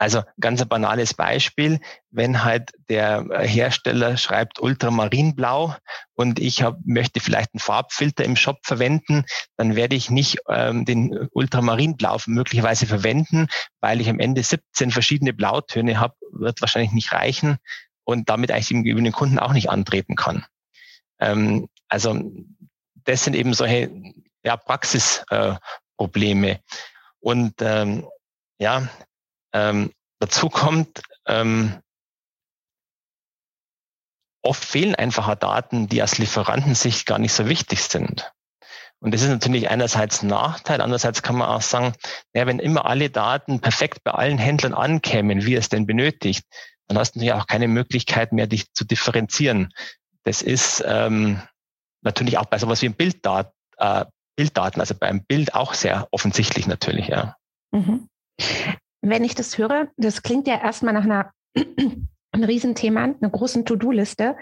Also 0.00 0.22
ganz 0.40 0.62
ein 0.62 0.68
banales 0.68 1.12
Beispiel, 1.12 1.80
wenn 2.10 2.44
halt 2.44 2.70
der 2.88 3.26
Hersteller 3.40 4.16
schreibt 4.16 4.60
Ultramarinblau 4.60 5.74
und 6.14 6.38
ich 6.38 6.62
hab, 6.62 6.78
möchte 6.84 7.18
vielleicht 7.18 7.52
einen 7.52 7.60
Farbfilter 7.60 8.24
im 8.24 8.36
Shop 8.36 8.58
verwenden, 8.62 9.24
dann 9.56 9.74
werde 9.74 9.96
ich 9.96 10.08
nicht 10.08 10.38
ähm, 10.48 10.84
den 10.84 11.28
Ultramarinblau 11.32 12.18
möglicherweise 12.26 12.86
verwenden, 12.86 13.48
weil 13.80 14.00
ich 14.00 14.08
am 14.08 14.20
Ende 14.20 14.40
17 14.40 14.92
verschiedene 14.92 15.32
Blautöne 15.32 15.98
habe, 15.98 16.14
wird 16.30 16.60
wahrscheinlich 16.60 16.92
nicht 16.92 17.12
reichen 17.12 17.58
und 18.04 18.30
damit 18.30 18.52
eigentlich 18.52 18.68
gegenüber 18.68 19.02
den 19.02 19.12
Kunden 19.12 19.40
auch 19.40 19.52
nicht 19.52 19.68
antreten 19.68 20.14
kann. 20.14 20.46
Ähm, 21.18 21.68
also 21.88 22.20
das 23.08 23.24
sind 23.24 23.34
eben 23.34 23.54
solche 23.54 23.90
ja, 24.44 24.58
Praxisprobleme. 24.58 26.50
Äh, 26.50 26.58
und 27.20 27.54
ähm, 27.60 28.06
ja, 28.58 28.86
ähm, 29.54 29.92
dazu 30.20 30.50
kommt, 30.50 31.00
ähm, 31.26 31.80
oft 34.42 34.62
fehlen 34.62 34.94
einfacher 34.94 35.36
Daten, 35.36 35.88
die 35.88 36.02
aus 36.02 36.18
Lieferantensicht 36.18 37.06
gar 37.06 37.18
nicht 37.18 37.32
so 37.32 37.48
wichtig 37.48 37.82
sind. 37.82 38.30
Und 39.00 39.14
das 39.14 39.22
ist 39.22 39.30
natürlich 39.30 39.70
einerseits 39.70 40.22
ein 40.22 40.28
Nachteil, 40.28 40.82
andererseits 40.82 41.22
kann 41.22 41.36
man 41.36 41.48
auch 41.48 41.62
sagen, 41.62 41.94
ja, 42.34 42.46
wenn 42.46 42.58
immer 42.58 42.84
alle 42.84 43.08
Daten 43.08 43.60
perfekt 43.60 44.04
bei 44.04 44.10
allen 44.10 44.38
Händlern 44.38 44.74
ankämen, 44.74 45.46
wie 45.46 45.54
es 45.54 45.70
denn 45.70 45.86
benötigt, 45.86 46.44
dann 46.88 46.98
hast 46.98 47.14
du 47.14 47.20
natürlich 47.20 47.40
auch 47.40 47.46
keine 47.46 47.68
Möglichkeit 47.68 48.32
mehr, 48.32 48.46
dich 48.46 48.72
zu 48.74 48.84
differenzieren. 48.84 49.72
Das 50.24 50.42
ist 50.42 50.84
ähm, 50.86 51.40
natürlich 52.02 52.38
auch 52.38 52.46
bei 52.46 52.58
sowas 52.58 52.82
wie 52.82 52.88
Bilddat, 52.88 53.52
äh, 53.78 54.04
Bilddaten, 54.36 54.80
also 54.80 54.94
beim 54.94 55.24
Bild 55.24 55.54
auch 55.54 55.74
sehr 55.74 56.06
offensichtlich 56.10 56.66
natürlich, 56.66 57.08
ja. 57.08 57.36
Mhm. 57.72 58.08
Wenn 59.00 59.24
ich 59.24 59.34
das 59.34 59.58
höre, 59.58 59.88
das 59.96 60.22
klingt 60.22 60.46
ja 60.46 60.60
erstmal 60.60 60.94
nach 60.94 61.04
einer 61.04 61.32
ein 62.32 62.44
Riesenthema, 62.44 63.04
einer 63.04 63.30
großen 63.30 63.64
To-Do-Liste. 63.64 64.36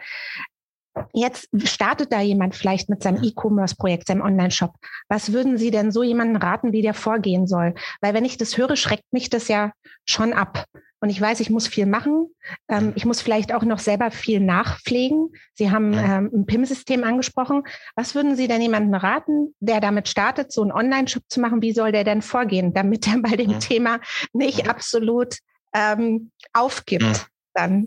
Jetzt 1.13 1.49
startet 1.65 2.13
da 2.13 2.21
jemand 2.21 2.55
vielleicht 2.55 2.89
mit 2.89 3.03
seinem 3.03 3.23
E-Commerce-Projekt, 3.23 4.07
seinem 4.07 4.23
Online-Shop. 4.23 4.75
Was 5.09 5.33
würden 5.33 5.59
Sie 5.59 5.71
denn 5.71 5.93
so 5.93 6.03
jemanden 6.03 6.37
raten, 6.37 6.73
wie 6.73 6.83
der 6.83 6.95
vorgehen 6.95 7.47
soll? 7.47 7.75
Weil 8.01 8.15
wenn 8.15 8.25
ich 8.25 8.39
das 8.39 8.57
höre, 8.57 8.77
schreckt 8.77 9.13
mich 9.13 9.29
das 9.29 9.49
ja 9.49 9.73
schon 10.07 10.33
ab. 10.33 10.65
Und 11.07 11.11
ich 11.11 11.21
weiß, 11.21 11.39
ich 11.39 11.51
muss 11.51 11.69
viel 11.69 11.87
machen. 11.87 12.35
Ähm, 12.69 12.93
ich 12.97 13.07
muss 13.07 13.21
vielleicht 13.21 13.55
auch 13.55 13.63
noch 13.63 13.79
selber 13.79 14.11
viel 14.11 14.41
nachpflegen. 14.41 15.29
Sie 15.55 15.71
haben 15.71 15.95
ähm, 15.95 16.33
ein 16.35 16.47
PIM-System 16.47 17.05
angesprochen. 17.05 17.63
Was 17.95 18.17
würden 18.17 18.35
Sie 18.35 18.49
denn 18.49 18.61
jemanden 18.61 18.93
raten, 18.93 19.55
der 19.61 19.81
damit 19.81 20.09
startet, 20.09 20.51
so 20.51 20.63
einen 20.63 20.73
Online-Shop 20.73 21.23
zu 21.29 21.41
machen? 21.41 21.63
Wie 21.63 21.71
soll 21.71 21.93
der 21.93 22.03
denn 22.03 22.23
vorgehen, 22.23 22.75
damit 22.75 23.07
er 23.07 23.23
bei 23.23 23.37
dem 23.37 23.61
Thema 23.61 24.01
nicht 24.33 24.69
absolut 24.69 25.39
ähm, 25.73 26.33
aufgibt? 26.53 27.29
Dann 27.55 27.85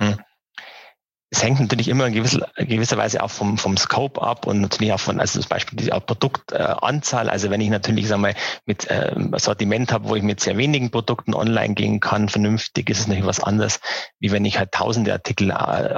es 1.31 1.43
hängt 1.43 1.59
natürlich 1.59 1.89
immer 1.89 2.07
in 2.07 2.13
gewisser, 2.13 2.49
gewisser 2.57 2.97
Weise 2.97 3.21
auch 3.21 3.29
vom, 3.29 3.59
vom 3.59 3.77
Scope 3.77 4.19
ab 4.19 4.47
und 4.47 4.61
natürlich 4.61 4.93
auch 4.93 4.99
von, 4.99 5.19
also 5.19 5.39
zum 5.39 5.49
Beispiel 5.49 5.77
die 5.77 5.89
Produktanzahl. 5.89 7.29
Also 7.29 7.51
wenn 7.51 7.61
ich 7.61 7.69
natürlich, 7.69 8.07
sagen 8.07 8.23
wir, 8.23 8.33
mit 8.65 8.89
äh, 8.89 9.13
Sortiment 9.37 9.91
habe, 9.91 10.09
wo 10.09 10.15
ich 10.15 10.23
mit 10.23 10.39
sehr 10.39 10.57
wenigen 10.57 10.89
Produkten 10.89 11.35
online 11.35 11.75
gehen 11.75 11.99
kann, 11.99 12.29
vernünftig, 12.29 12.89
ist 12.89 13.01
es 13.01 13.07
natürlich 13.07 13.27
was 13.27 13.39
anderes, 13.41 13.79
wie 14.19 14.31
wenn 14.31 14.43
ich 14.43 14.57
halt 14.57 14.71
tausende 14.71 15.13
Artikel 15.13 15.51
äh, 15.51 15.97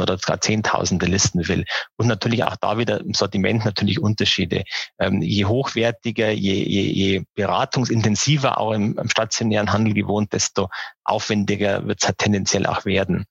oder 0.00 0.18
sogar 0.18 0.40
zehntausende 0.40 1.06
listen 1.06 1.46
will. 1.46 1.64
Und 1.96 2.08
natürlich 2.08 2.42
auch 2.42 2.56
da 2.56 2.76
wieder 2.76 3.00
im 3.00 3.14
Sortiment 3.14 3.64
natürlich 3.64 4.00
Unterschiede. 4.00 4.64
Ähm, 4.98 5.22
je 5.22 5.44
hochwertiger, 5.44 6.30
je, 6.30 6.54
je, 6.54 6.82
je 6.90 7.22
beratungsintensiver 7.36 8.58
auch 8.58 8.72
im, 8.72 8.98
im 8.98 9.08
stationären 9.08 9.72
Handel 9.72 9.94
gewohnt, 9.94 10.32
desto 10.32 10.70
aufwendiger 11.04 11.86
wird 11.86 12.02
es 12.02 12.08
halt 12.08 12.18
tendenziell 12.18 12.66
auch 12.66 12.84
werden. 12.84 13.26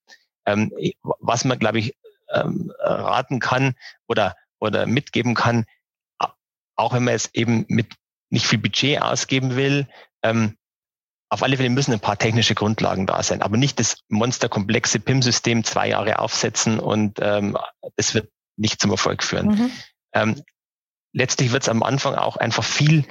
Ähm, 0.46 0.72
was 1.02 1.46
man, 1.46 1.60
glaube 1.60 1.80
ich, 1.80 1.96
ähm, 2.34 2.72
raten 2.80 3.40
kann 3.40 3.76
oder, 4.08 4.36
oder 4.60 4.86
mitgeben 4.86 5.36
kann, 5.36 5.66
auch 6.76 6.94
wenn 6.94 7.04
man 7.04 7.14
es 7.14 7.34
eben 7.34 7.66
mit 7.68 7.94
nicht 8.30 8.48
viel 8.48 8.60
Budget 8.60 9.02
ausgeben 9.02 9.56
will, 9.56 9.88
ähm, 10.24 10.58
auf 11.30 11.44
alle 11.44 11.58
Fälle 11.58 11.70
müssen 11.70 11.94
ein 11.94 12.00
paar 12.00 12.18
technische 12.18 12.56
Grundlagen 12.56 13.08
da 13.08 13.22
sein, 13.24 13.42
aber 13.42 13.58
nicht 13.58 13.80
das 13.80 13.98
monsterkomplexe 14.10 15.00
PIM-System 15.00 15.64
zwei 15.64 15.90
Jahre 15.90 16.20
aufsetzen 16.20 16.80
und 16.80 17.20
ähm, 17.22 17.58
das 17.96 18.14
wird 18.14 18.30
nicht 18.58 18.80
zum 18.80 18.92
Erfolg 18.92 19.24
führen. 19.24 19.48
Mhm. 19.48 19.72
Ähm, 20.14 20.44
letztlich 21.14 21.52
wird 21.52 21.64
es 21.64 21.70
am 21.70 21.84
Anfang 21.84 22.16
auch 22.16 22.38
einfach 22.38 22.64
viel 22.64 23.06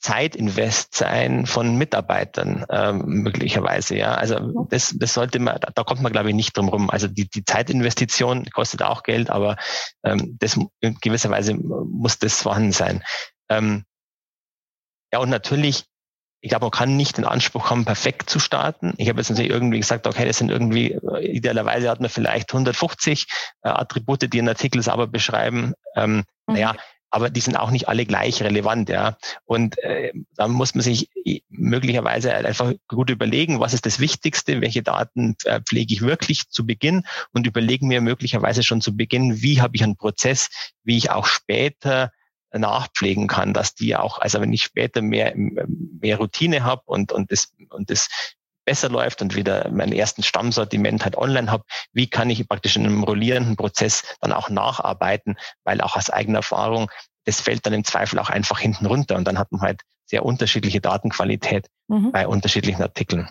Zeitinvest 0.00 0.94
sein 0.94 1.46
von 1.46 1.76
Mitarbeitern 1.76 2.64
ähm, 2.70 3.02
möglicherweise. 3.04 3.96
Ja, 3.96 4.14
also 4.14 4.66
das, 4.70 4.94
das 4.96 5.14
sollte 5.14 5.40
man, 5.40 5.58
da 5.60 5.82
kommt 5.82 6.02
man 6.02 6.12
glaube 6.12 6.28
ich 6.28 6.34
nicht 6.34 6.56
drum 6.56 6.68
rum. 6.68 6.90
Also 6.90 7.08
die, 7.08 7.28
die 7.28 7.44
Zeitinvestition 7.44 8.44
kostet 8.50 8.82
auch 8.82 9.02
Geld, 9.02 9.28
aber 9.30 9.56
ähm, 10.04 10.36
das 10.38 10.58
in 10.80 10.98
gewisser 11.00 11.30
Weise 11.30 11.54
muss 11.54 12.18
das 12.18 12.42
vorhanden 12.42 12.72
sein. 12.72 13.02
Ähm, 13.48 13.84
ja 15.12 15.18
und 15.18 15.30
natürlich, 15.30 15.84
ich 16.40 16.50
glaube, 16.50 16.66
man 16.66 16.70
kann 16.70 16.96
nicht 16.96 17.16
den 17.16 17.24
Anspruch 17.24 17.70
haben, 17.70 17.84
perfekt 17.84 18.30
zu 18.30 18.38
starten. 18.38 18.94
Ich 18.98 19.08
habe 19.08 19.18
jetzt 19.18 19.30
natürlich 19.30 19.50
irgendwie 19.50 19.80
gesagt, 19.80 20.06
okay, 20.06 20.24
das 20.24 20.38
sind 20.38 20.50
irgendwie 20.50 20.96
idealerweise 21.20 21.90
hat 21.90 22.00
man 22.00 22.10
vielleicht 22.10 22.52
150 22.52 23.26
äh, 23.62 23.68
Attribute, 23.68 24.32
die 24.32 24.38
einen 24.38 24.50
Artikel 24.50 24.80
sauber 24.80 25.08
beschreiben. 25.08 25.74
Ähm, 25.96 26.18
mhm. 26.18 26.24
Naja, 26.46 26.76
aber 27.10 27.30
die 27.30 27.40
sind 27.40 27.56
auch 27.56 27.70
nicht 27.70 27.88
alle 27.88 28.04
gleich 28.06 28.42
relevant, 28.42 28.88
ja. 28.88 29.16
Und 29.44 29.78
äh, 29.82 30.12
da 30.36 30.48
muss 30.48 30.74
man 30.74 30.82
sich 30.82 31.10
möglicherweise 31.48 32.34
einfach 32.34 32.72
gut 32.86 33.10
überlegen, 33.10 33.60
was 33.60 33.74
ist 33.74 33.86
das 33.86 34.00
Wichtigste, 34.00 34.60
welche 34.60 34.82
Daten 34.82 35.36
äh, 35.44 35.60
pflege 35.60 35.94
ich 35.94 36.02
wirklich 36.02 36.48
zu 36.50 36.66
Beginn 36.66 37.04
und 37.32 37.46
überlegen 37.46 37.88
mir 37.88 38.00
möglicherweise 38.00 38.62
schon 38.62 38.80
zu 38.80 38.96
Beginn, 38.96 39.42
wie 39.42 39.60
habe 39.60 39.76
ich 39.76 39.82
einen 39.82 39.96
Prozess, 39.96 40.48
wie 40.84 40.96
ich 40.96 41.10
auch 41.10 41.26
später 41.26 42.12
nachpflegen 42.52 43.26
kann, 43.26 43.52
dass 43.52 43.74
die 43.74 43.94
auch, 43.94 44.18
also 44.18 44.40
wenn 44.40 44.52
ich 44.52 44.62
später 44.62 45.02
mehr, 45.02 45.34
mehr 45.36 46.16
Routine 46.16 46.64
habe 46.64 46.82
und, 46.86 47.12
und 47.12 47.30
das, 47.30 47.52
und 47.68 47.90
das 47.90 48.08
besser 48.68 48.90
läuft 48.90 49.22
und 49.22 49.34
wieder 49.34 49.70
meinen 49.70 49.94
ersten 49.94 50.22
Stammsortiment 50.22 51.02
halt 51.02 51.16
online 51.16 51.50
habe, 51.50 51.64
wie 51.94 52.06
kann 52.06 52.28
ich 52.28 52.46
praktisch 52.46 52.76
in 52.76 52.84
einem 52.84 53.02
rollierenden 53.02 53.56
Prozess 53.56 54.02
dann 54.20 54.30
auch 54.30 54.50
nacharbeiten, 54.50 55.38
weil 55.64 55.80
auch 55.80 55.96
aus 55.96 56.10
eigener 56.10 56.40
Erfahrung, 56.40 56.90
das 57.24 57.40
fällt 57.40 57.64
dann 57.64 57.72
im 57.72 57.84
Zweifel 57.84 58.18
auch 58.18 58.28
einfach 58.28 58.60
hinten 58.60 58.84
runter 58.84 59.16
und 59.16 59.24
dann 59.26 59.38
hat 59.38 59.50
man 59.52 59.62
halt 59.62 59.80
sehr 60.04 60.22
unterschiedliche 60.22 60.82
Datenqualität 60.82 61.66
mhm. 61.86 62.12
bei 62.12 62.28
unterschiedlichen 62.28 62.82
Artikeln. 62.82 63.30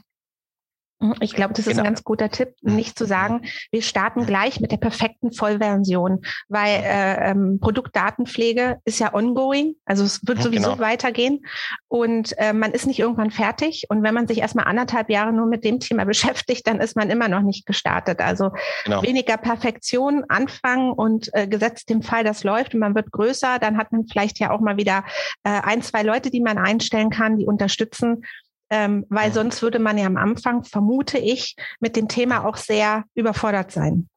Mhm, 1.00 1.16
ich 1.20 1.34
glaube, 1.36 1.54
das 1.54 1.68
ist 1.68 1.74
genau. 1.74 1.84
ein 1.84 1.86
ganz 1.86 2.04
guter 2.04 2.30
Tipp, 2.30 2.56
mhm. 2.62 2.76
nicht 2.76 2.98
zu 2.98 3.06
sagen, 3.06 3.42
wir 3.72 3.82
starten 3.82 4.26
gleich 4.26 4.60
mit 4.60 4.72
der 4.72 4.78
perfekten 4.78 5.32
Vollversion, 5.32 6.22
weil 6.48 6.82
äh, 6.84 7.32
ähm, 7.32 7.60
Produktdatenpflege 7.60 8.78
ist 8.84 9.00
ja 9.00 9.14
ongoing, 9.14 9.76
also 9.86 10.04
es 10.04 10.26
wird 10.26 10.42
sowieso 10.42 10.72
genau. 10.72 10.82
weitergehen 10.82 11.46
und 11.88 12.38
äh, 12.40 12.54
man 12.54 12.72
ist 12.72 12.88
nicht 12.88 13.00
irgendwann 13.00 13.32
fertig. 13.32 13.86
Und 13.90 14.02
wenn 14.02 14.14
man 14.14 14.28
sich 14.28 14.40
erstmal 14.40 14.66
anderthalb 14.66 15.10
Jahre 15.10 15.34
nur 15.34 15.46
mit 15.46 15.64
dem 15.64 15.80
Thema 15.80 16.06
beschäftigt, 16.06 16.66
dann 16.66 16.80
ist 16.80 16.96
man 16.96 17.10
immer 17.10 17.28
noch 17.28 17.42
nicht 17.42 17.66
gestartet. 17.66 18.20
Also 18.20 18.52
genau. 18.86 19.04
weniger 19.04 19.38
Perfektion 19.38 20.24
anfangen 20.30 20.92
und 20.92 21.30
äh, 21.34 21.48
gesetzt 21.48 21.90
dem 21.90 22.02
Fall, 22.02 22.24
das 22.24 22.44
läuft 22.44 22.74
und 22.74 22.80
man 22.80 22.96
wird 22.96 23.12
größer, 23.12 23.60
dann 23.60 23.78
hat 23.78 23.92
man 23.92 24.08
vielleicht 24.08 24.40
ja 24.40 24.52
auch 24.52 24.62
mal 24.62 24.78
wieder 24.78 25.04
äh, 25.44 25.50
ein, 25.62 25.82
zwei 25.84 26.02
Leute, 26.02 26.32
die 26.32 26.42
man 26.42 26.58
einstellen 26.58 27.12
kann, 27.12 27.38
die 27.38 27.46
unterstützen 27.46 28.24
ähm, 28.70 29.06
weil 29.10 29.32
sonst 29.34 29.62
würde 29.62 29.80
man 29.80 29.98
ja 29.98 30.06
am 30.06 30.18
Anfang, 30.18 30.64
vermute 30.64 31.18
ich, 31.18 31.56
mit 31.80 31.96
dem 31.96 32.08
Thema 32.08 32.46
auch 32.46 32.58
sehr 32.58 33.04
überfordert 33.14 33.72
sein. 33.72 34.10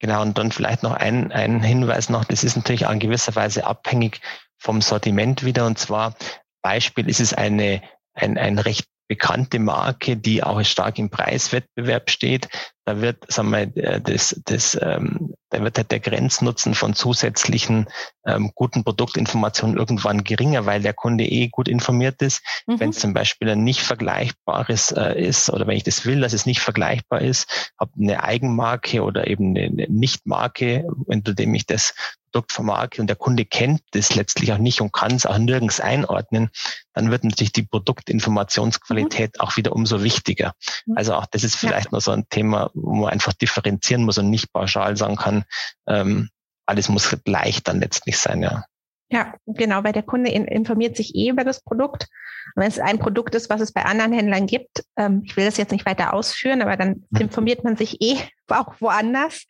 Genau, 0.00 0.22
und 0.22 0.36
dann 0.36 0.52
vielleicht 0.52 0.82
noch 0.82 0.92
ein, 0.92 1.32
ein 1.32 1.62
Hinweis 1.62 2.10
noch, 2.10 2.24
das 2.24 2.44
ist 2.44 2.56
natürlich 2.56 2.86
auch 2.86 2.92
in 2.92 2.98
gewisser 2.98 3.34
Weise 3.36 3.66
abhängig 3.66 4.20
vom 4.58 4.80
Sortiment 4.80 5.44
wieder. 5.44 5.66
Und 5.66 5.78
zwar 5.78 6.14
Beispiel 6.62 7.08
ist 7.08 7.20
es 7.20 7.32
eine, 7.32 7.82
ein, 8.14 8.36
ein 8.36 8.58
recht 8.58 8.86
bekannte 9.08 9.58
Marke, 9.58 10.16
die 10.16 10.42
auch 10.42 10.62
stark 10.64 10.98
im 10.98 11.10
Preiswettbewerb 11.10 12.10
steht, 12.10 12.48
da 12.86 13.00
wird, 13.00 13.32
sagen 13.32 13.50
wir, 13.50 13.66
das, 14.00 14.40
das, 14.44 14.78
ähm, 14.80 15.34
da 15.48 15.62
wird 15.62 15.78
halt 15.78 15.90
der 15.90 16.00
Grenznutzen 16.00 16.74
von 16.74 16.94
zusätzlichen 16.94 17.86
ähm, 18.26 18.52
guten 18.54 18.84
Produktinformationen 18.84 19.78
irgendwann 19.78 20.22
geringer, 20.22 20.66
weil 20.66 20.82
der 20.82 20.92
Kunde 20.92 21.24
eh 21.24 21.48
gut 21.48 21.68
informiert 21.68 22.20
ist. 22.20 22.42
Mhm. 22.66 22.80
Wenn 22.80 22.90
es 22.90 22.98
zum 22.98 23.14
Beispiel 23.14 23.48
ein 23.48 23.64
nicht 23.64 23.80
vergleichbares 23.80 24.92
äh, 24.92 25.18
ist 25.18 25.48
oder 25.48 25.66
wenn 25.66 25.76
ich 25.76 25.84
das 25.84 26.04
will, 26.04 26.20
dass 26.20 26.34
es 26.34 26.44
nicht 26.44 26.60
vergleichbar 26.60 27.22
ist, 27.22 27.72
habe 27.80 27.92
eine 27.98 28.22
Eigenmarke 28.22 29.02
oder 29.02 29.26
eben 29.28 29.56
eine 29.56 29.86
Nichtmarke, 29.88 30.86
unter 31.06 31.32
dem 31.32 31.54
ich 31.54 31.64
das 31.66 31.94
Produkt 32.34 32.52
vermarkte 32.52 33.00
und 33.00 33.06
der 33.06 33.16
Kunde 33.16 33.44
kennt 33.44 33.82
das 33.92 34.16
letztlich 34.16 34.52
auch 34.52 34.58
nicht 34.58 34.80
und 34.80 34.92
kann 34.92 35.14
es 35.14 35.24
auch 35.24 35.38
nirgends 35.38 35.78
einordnen, 35.78 36.50
dann 36.92 37.12
wird 37.12 37.22
natürlich 37.22 37.52
die 37.52 37.62
Produktinformationsqualität 37.62 39.36
mhm. 39.36 39.40
auch 39.40 39.56
wieder 39.56 39.72
umso 39.72 40.02
wichtiger. 40.02 40.54
Mhm. 40.84 40.96
Also 40.96 41.14
auch 41.14 41.26
das 41.26 41.44
ist 41.44 41.54
vielleicht 41.54 41.86
ja. 41.86 41.90
noch 41.92 42.00
so 42.00 42.10
ein 42.10 42.28
Thema, 42.30 42.72
wo 42.74 42.92
man 42.94 43.10
einfach 43.10 43.34
differenzieren 43.34 44.02
muss 44.02 44.18
und 44.18 44.30
nicht 44.30 44.52
pauschal 44.52 44.96
sagen 44.96 45.14
kann, 45.14 45.44
ähm, 45.86 46.28
alles 46.66 46.88
muss 46.88 47.16
gleich 47.24 47.62
dann 47.62 47.78
letztlich 47.78 48.18
sein, 48.18 48.42
ja. 48.42 48.64
Ja, 49.10 49.34
genau, 49.46 49.84
weil 49.84 49.92
der 49.92 50.02
Kunde 50.02 50.30
in, 50.30 50.46
informiert 50.46 50.96
sich 50.96 51.14
eh 51.14 51.28
über 51.28 51.44
das 51.44 51.62
Produkt. 51.62 52.08
Und 52.56 52.62
wenn 52.62 52.68
es 52.68 52.80
ein 52.80 52.98
Produkt 52.98 53.36
ist, 53.36 53.48
was 53.48 53.60
es 53.60 53.72
bei 53.72 53.84
anderen 53.84 54.12
Händlern 54.12 54.46
gibt, 54.46 54.82
ähm, 54.96 55.22
ich 55.24 55.36
will 55.36 55.44
das 55.44 55.56
jetzt 55.56 55.70
nicht 55.70 55.86
weiter 55.86 56.14
ausführen, 56.14 56.62
aber 56.62 56.76
dann 56.76 57.04
mhm. 57.10 57.20
informiert 57.20 57.62
man 57.62 57.76
sich 57.76 58.00
eh 58.00 58.16
auch 58.48 58.80
woanders. 58.80 59.46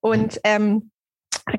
Und 0.00 0.40
ähm, 0.44 0.92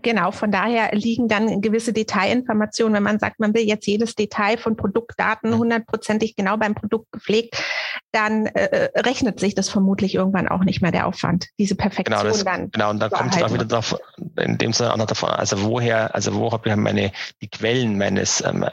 Genau, 0.01 0.31
von 0.31 0.51
daher 0.51 0.89
liegen 0.91 1.29
dann 1.29 1.61
gewisse 1.61 1.93
Detailinformationen, 1.93 2.95
wenn 2.95 3.03
man 3.03 3.19
sagt, 3.19 3.39
man 3.39 3.53
will 3.53 3.63
jetzt 3.63 3.87
jedes 3.87 4.15
Detail 4.15 4.57
von 4.57 4.75
Produktdaten 4.75 5.57
hundertprozentig 5.57 6.35
genau 6.35 6.57
beim 6.57 6.75
Produkt 6.75 7.09
gepflegt, 7.13 7.63
dann 8.11 8.47
äh, 8.47 8.65
äh, 8.65 8.99
rechnet 8.99 9.39
sich 9.39 9.55
das 9.55 9.69
vermutlich 9.69 10.15
irgendwann 10.15 10.49
auch 10.49 10.63
nicht 10.65 10.81
mehr 10.81 10.91
der 10.91 11.07
Aufwand, 11.07 11.47
diese 11.57 11.75
Perfektion 11.75 12.19
genau, 12.19 12.29
das, 12.29 12.43
dann. 12.43 12.69
Genau, 12.71 12.89
und 12.89 12.99
dann 12.99 13.11
kommt 13.11 13.35
es 13.35 13.41
auch 13.41 13.53
wieder 13.53 13.65
davon, 13.65 13.99
in 14.37 14.57
dem 14.57 14.73
Sinne 14.73 14.91
auch 14.91 14.97
noch 14.97 15.05
davon, 15.05 15.29
also 15.29 15.63
woher, 15.63 16.13
also 16.13 16.33
wo 16.35 16.51
habe 16.51 16.69
ich 16.69 16.75
meine 16.75 17.11
die 17.41 17.47
Quellen 17.47 17.97
meines 17.97 18.41
ähm, 18.41 18.65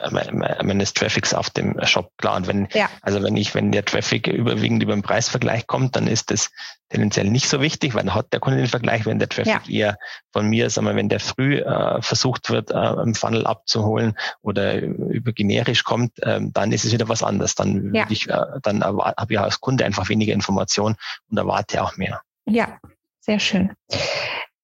meines 0.63 0.93
Traffics 0.93 1.33
auf 1.33 1.49
dem 1.49 1.79
Shop 1.83 2.11
klar. 2.17 2.35
Und 2.35 2.47
wenn, 2.47 2.67
ja. 2.73 2.89
also 3.01 3.21
wenn 3.23 3.37
ich, 3.37 3.55
wenn 3.55 3.71
der 3.71 3.85
Traffic 3.85 4.27
überwiegend 4.27 4.83
über 4.83 4.93
den 4.93 5.01
Preisvergleich 5.01 5.67
kommt, 5.67 5.95
dann 5.95 6.07
ist 6.07 6.31
das 6.31 6.49
tendenziell 6.89 7.29
nicht 7.29 7.49
so 7.49 7.61
wichtig, 7.61 7.95
weil 7.95 8.03
dann 8.03 8.13
hat 8.13 8.31
der 8.31 8.39
Kunde 8.39 8.59
den 8.59 8.67
Vergleich, 8.67 9.05
wenn 9.05 9.19
der 9.19 9.29
Traffic 9.29 9.67
ja. 9.67 9.87
eher 9.87 9.97
von 10.31 10.47
mir, 10.47 10.69
sagen 10.69 10.87
wir, 10.87 10.95
wenn 10.95 11.04
der 11.09 11.19
früh 11.19 11.57
äh, 11.57 12.01
versucht 12.01 12.49
wird, 12.49 12.71
äh, 12.71 12.93
im 13.01 13.15
Funnel 13.15 13.45
abzuholen 13.45 14.17
oder 14.41 14.81
über 14.81 15.31
generisch 15.31 15.83
kommt, 15.83 16.13
ähm, 16.23 16.51
dann 16.53 16.71
ist 16.71 16.85
es 16.85 16.93
wieder 16.93 17.09
was 17.09 17.23
anderes. 17.23 17.55
Dann 17.55 17.93
ja. 17.93 18.05
ich, 18.09 18.29
äh, 18.29 18.43
dann 18.61 18.83
habe 18.83 19.27
ich 19.29 19.39
als 19.39 19.61
Kunde 19.61 19.85
einfach 19.85 20.09
weniger 20.09 20.33
Informationen 20.33 20.95
und 21.29 21.37
erwarte 21.37 21.83
auch 21.83 21.97
mehr. 21.97 22.21
Ja, 22.45 22.79
sehr 23.19 23.39
schön. 23.39 23.73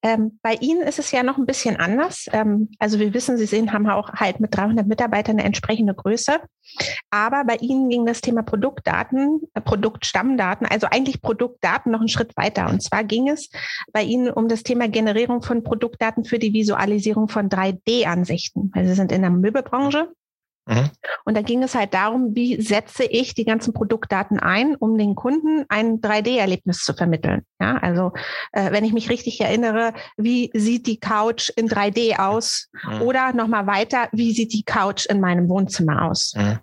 Ähm, 0.04 0.40
bei 0.42 0.56
Ihnen 0.56 0.82
ist 0.82 1.00
es 1.00 1.12
ja 1.12 1.24
noch 1.24 1.38
ein 1.38 1.46
bisschen 1.46 1.78
anders. 1.78 2.26
Ähm, 2.32 2.70
also 2.80 3.00
wir 3.00 3.14
wissen, 3.14 3.38
Sie 3.38 3.46
sehen, 3.46 3.72
haben 3.72 3.88
auch 3.90 4.14
halt 4.14 4.40
mit 4.40 4.56
300 4.56 4.88
Mitarbeitern 4.88 5.38
eine 5.38 5.46
entsprechende 5.46 5.94
Größe. 5.94 6.40
Aber 7.10 7.44
bei 7.46 7.56
Ihnen 7.58 7.90
ging 7.90 8.06
das 8.06 8.22
Thema 8.22 8.42
Produktdaten, 8.42 9.42
äh, 9.54 9.62
Produktstammdaten, 9.62 10.66
also 10.66 10.88
eigentlich 10.90 11.22
Produktdaten 11.22 11.92
noch 11.92 12.00
einen 12.00 12.10
Schritt 12.10 12.36
weiter. 12.36 12.70
Und 12.70 12.82
zwar 12.82 13.04
ging 13.04 13.30
es 13.30 13.50
bei 13.92 14.04
Ihnen 14.04 14.32
um 14.32 14.48
das 14.48 14.64
Thema 14.64 14.88
Generierung 14.88 15.42
von 15.42 15.64
Produktdaten 15.64 16.26
für 16.26 16.40
die 16.40 16.54
Visualisierung 16.54 17.28
von 17.28 17.50
3D-Ansichten. 17.50 18.72
Also 18.74 18.90
Sie 18.90 18.96
sind 18.96 19.12
in 19.12 19.22
der 19.22 19.32
Möbelbranche 19.32 20.10
Mhm. 20.72 20.90
Und 21.26 21.36
da 21.36 21.42
ging 21.42 21.64
es 21.64 21.76
halt 21.76 21.94
darum, 21.94 22.34
wie 22.34 22.62
setze 22.62 23.04
ich 23.04 23.34
die 23.36 23.44
ganzen 23.44 23.74
Produktdaten 23.74 24.40
ein, 24.40 24.76
um 24.76 24.98
den 24.98 25.16
Kunden 25.16 25.66
ein 25.68 26.00
3D-Erlebnis 26.00 26.84
zu 26.84 26.94
vermitteln. 26.94 27.46
Ja, 27.60 27.78
also 27.78 28.14
äh, 28.54 28.72
wenn 28.72 28.86
ich 28.86 28.94
mich 28.94 29.10
richtig 29.10 29.42
erinnere, 29.42 29.94
wie 30.16 30.50
sieht 30.54 30.88
die 30.88 31.00
Couch 31.00 31.50
in 31.50 31.68
3D 31.68 32.20
aus? 32.20 32.70
Mhm. 32.86 33.02
Oder 33.02 33.34
nochmal 33.34 33.68
weiter, 33.68 34.08
wie 34.14 34.32
sieht 34.32 34.54
die 34.54 34.64
Couch 34.64 35.06
in 35.06 35.20
meinem 35.20 35.50
Wohnzimmer 35.50 36.10
aus? 36.10 36.34
Mhm. 36.36 36.60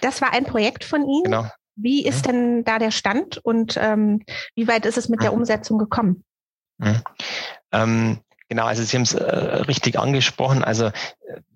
Das 0.00 0.22
war 0.22 0.32
ein 0.32 0.44
Projekt 0.44 0.84
von 0.84 1.02
Ihnen. 1.02 1.24
Genau. 1.24 1.46
Wie 1.74 2.06
ist 2.06 2.26
mhm. 2.26 2.30
denn 2.30 2.64
da 2.64 2.78
der 2.78 2.90
Stand 2.92 3.38
und 3.38 3.76
ähm, 3.80 4.22
wie 4.54 4.68
weit 4.68 4.86
ist 4.86 4.98
es 4.98 5.08
mit 5.08 5.22
der 5.22 5.32
mhm. 5.32 5.38
Umsetzung 5.38 5.78
gekommen? 5.78 6.24
Ähm, 7.72 8.20
Genau, 8.48 8.64
also 8.64 8.82
Sie 8.82 8.96
haben 8.96 9.02
es 9.02 9.12
äh, 9.12 9.24
richtig 9.24 9.98
angesprochen. 9.98 10.64
Also 10.64 10.86
äh, 10.86 10.92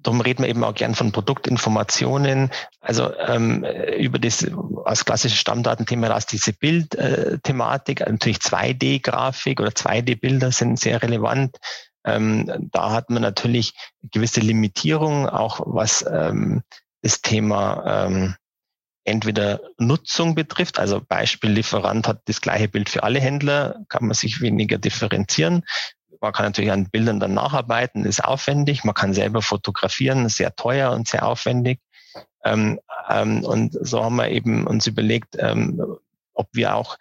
darum 0.03 0.21
reden 0.21 0.43
wir 0.43 0.51
eben 0.51 0.63
auch 0.63 0.75
gern 0.75 0.95
von 0.95 1.11
Produktinformationen. 1.11 2.51
Also 2.81 3.17
ähm, 3.17 3.65
über 3.99 4.19
das 4.19 4.47
als 4.85 5.05
klassisches 5.05 5.39
Stammdatenthema 5.39 6.09
heraus 6.09 6.27
diese 6.27 6.53
Bildthematik, 6.53 8.03
äh, 8.03 8.11
natürlich 8.11 8.39
2D-Grafik 8.39 9.61
oder 9.61 9.71
2D-Bilder 9.71 10.53
sind 10.53 10.79
sehr 10.79 11.03
relevant. 11.03 11.57
Ähm, 12.05 12.69
da 12.73 12.91
hat 12.91 13.09
man 13.09 13.23
natürlich 13.23 13.73
gewisse 14.11 14.41
Limitierungen, 14.41 15.29
auch 15.29 15.61
was 15.65 16.05
ähm, 16.11 16.63
das 17.01 17.23
Thema 17.23 18.07
ähm, 18.07 18.35
entweder 19.05 19.61
Nutzung 19.79 20.35
betrifft, 20.35 20.79
also 20.79 21.01
Beispiel 21.01 21.51
Lieferant 21.51 22.07
hat 22.07 22.23
das 22.27 22.41
gleiche 22.41 22.69
Bild 22.69 22.89
für 22.89 23.03
alle 23.03 23.21
Händler, 23.21 23.85
kann 23.89 24.07
man 24.07 24.15
sich 24.15 24.41
weniger 24.41 24.79
differenzieren. 24.79 25.65
Man 26.23 26.33
kann 26.33 26.47
natürlich 26.47 26.71
an 26.71 26.89
Bildern 26.89 27.19
dann 27.19 27.35
nacharbeiten, 27.35 28.05
ist 28.05 28.25
aufwendig. 28.25 28.85
Man 28.85 28.95
kann 28.95 29.13
selber 29.13 29.43
fotografieren, 29.43 30.29
sehr 30.29 30.55
teuer 30.55 30.93
und 30.93 31.09
sehr 31.09 31.27
aufwendig. 31.27 31.81
Ähm, 32.45 32.81
ähm, 33.09 33.45
und 33.45 33.77
so 33.81 34.05
haben 34.05 34.17
wir 34.17 34.29
eben 34.29 34.67
uns 34.67 34.87
überlegt, 34.87 35.37
ähm, 35.39 35.83
ob 36.33 36.49
wir 36.53 36.77
auch 36.77 36.97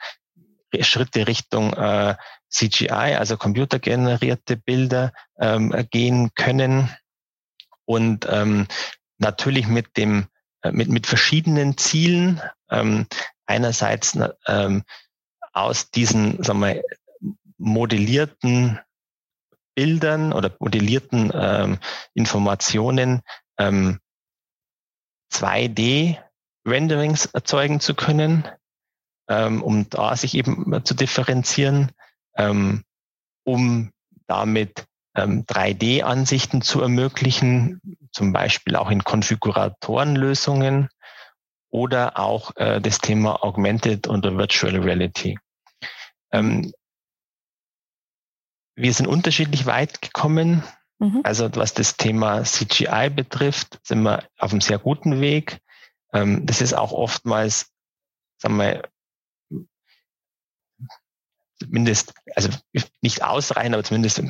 Schritte 0.81 1.27
Richtung 1.27 1.73
äh, 1.73 2.15
CGI, 2.49 3.15
also 3.15 3.37
computergenerierte 3.37 4.57
Bilder, 4.57 5.13
ähm, 5.39 5.71
gehen 5.91 6.33
können. 6.33 6.89
Und 7.85 8.27
ähm, 8.29 8.67
natürlich 9.19 9.67
mit 9.67 9.97
dem 9.97 10.27
äh, 10.63 10.71
mit, 10.71 10.89
mit 10.89 11.05
verschiedenen 11.05 11.77
Zielen. 11.77 12.41
Ähm, 12.71 13.05
einerseits 13.45 14.17
aus 15.53 15.91
diesen 15.91 16.41
sagen 16.41 16.59
wir, 16.61 16.81
modellierten 17.57 18.79
Bildern 19.75 20.33
oder 20.33 20.55
modellierten 20.59 21.31
ähm, 21.33 21.79
Informationen 22.13 23.21
ähm, 23.57 23.99
2D-Renderings 25.33 27.27
erzeugen 27.33 27.79
zu 27.79 27.95
können, 27.95 28.47
ähm, 29.29 29.63
um 29.63 29.89
da 29.89 30.15
sich 30.15 30.35
eben 30.35 30.83
zu 30.83 30.93
differenzieren, 30.93 31.91
ähm, 32.35 32.83
um 33.43 33.91
damit 34.27 34.85
ähm, 35.15 35.45
3D-Ansichten 35.45 36.61
zu 36.61 36.81
ermöglichen, 36.81 37.81
zum 38.11 38.33
Beispiel 38.33 38.75
auch 38.75 38.89
in 38.89 39.03
Konfiguratorenlösungen 39.03 40.89
oder 41.69 42.19
auch 42.19 42.55
äh, 42.57 42.81
das 42.81 42.99
Thema 42.99 43.43
Augmented 43.43 44.07
oder 44.07 44.37
Virtual 44.37 44.75
Reality. 44.77 45.37
Ähm, 46.31 46.73
wir 48.81 48.93
sind 48.93 49.07
unterschiedlich 49.07 49.65
weit 49.65 50.01
gekommen. 50.01 50.63
Mhm. 50.99 51.21
Also 51.23 51.49
was 51.55 51.73
das 51.73 51.97
Thema 51.97 52.43
CGI 52.43 53.09
betrifft, 53.09 53.79
sind 53.83 54.01
wir 54.03 54.27
auf 54.37 54.51
einem 54.51 54.61
sehr 54.61 54.79
guten 54.79 55.21
Weg. 55.21 55.59
Ähm, 56.13 56.45
das 56.45 56.61
ist 56.61 56.73
auch 56.73 56.91
oftmals, 56.91 57.71
sagen 58.37 58.57
wir, 58.57 58.83
zumindest, 61.59 62.13
also 62.35 62.49
nicht 63.01 63.23
ausreichend, 63.23 63.75
aber 63.75 63.83
zumindest 63.83 64.23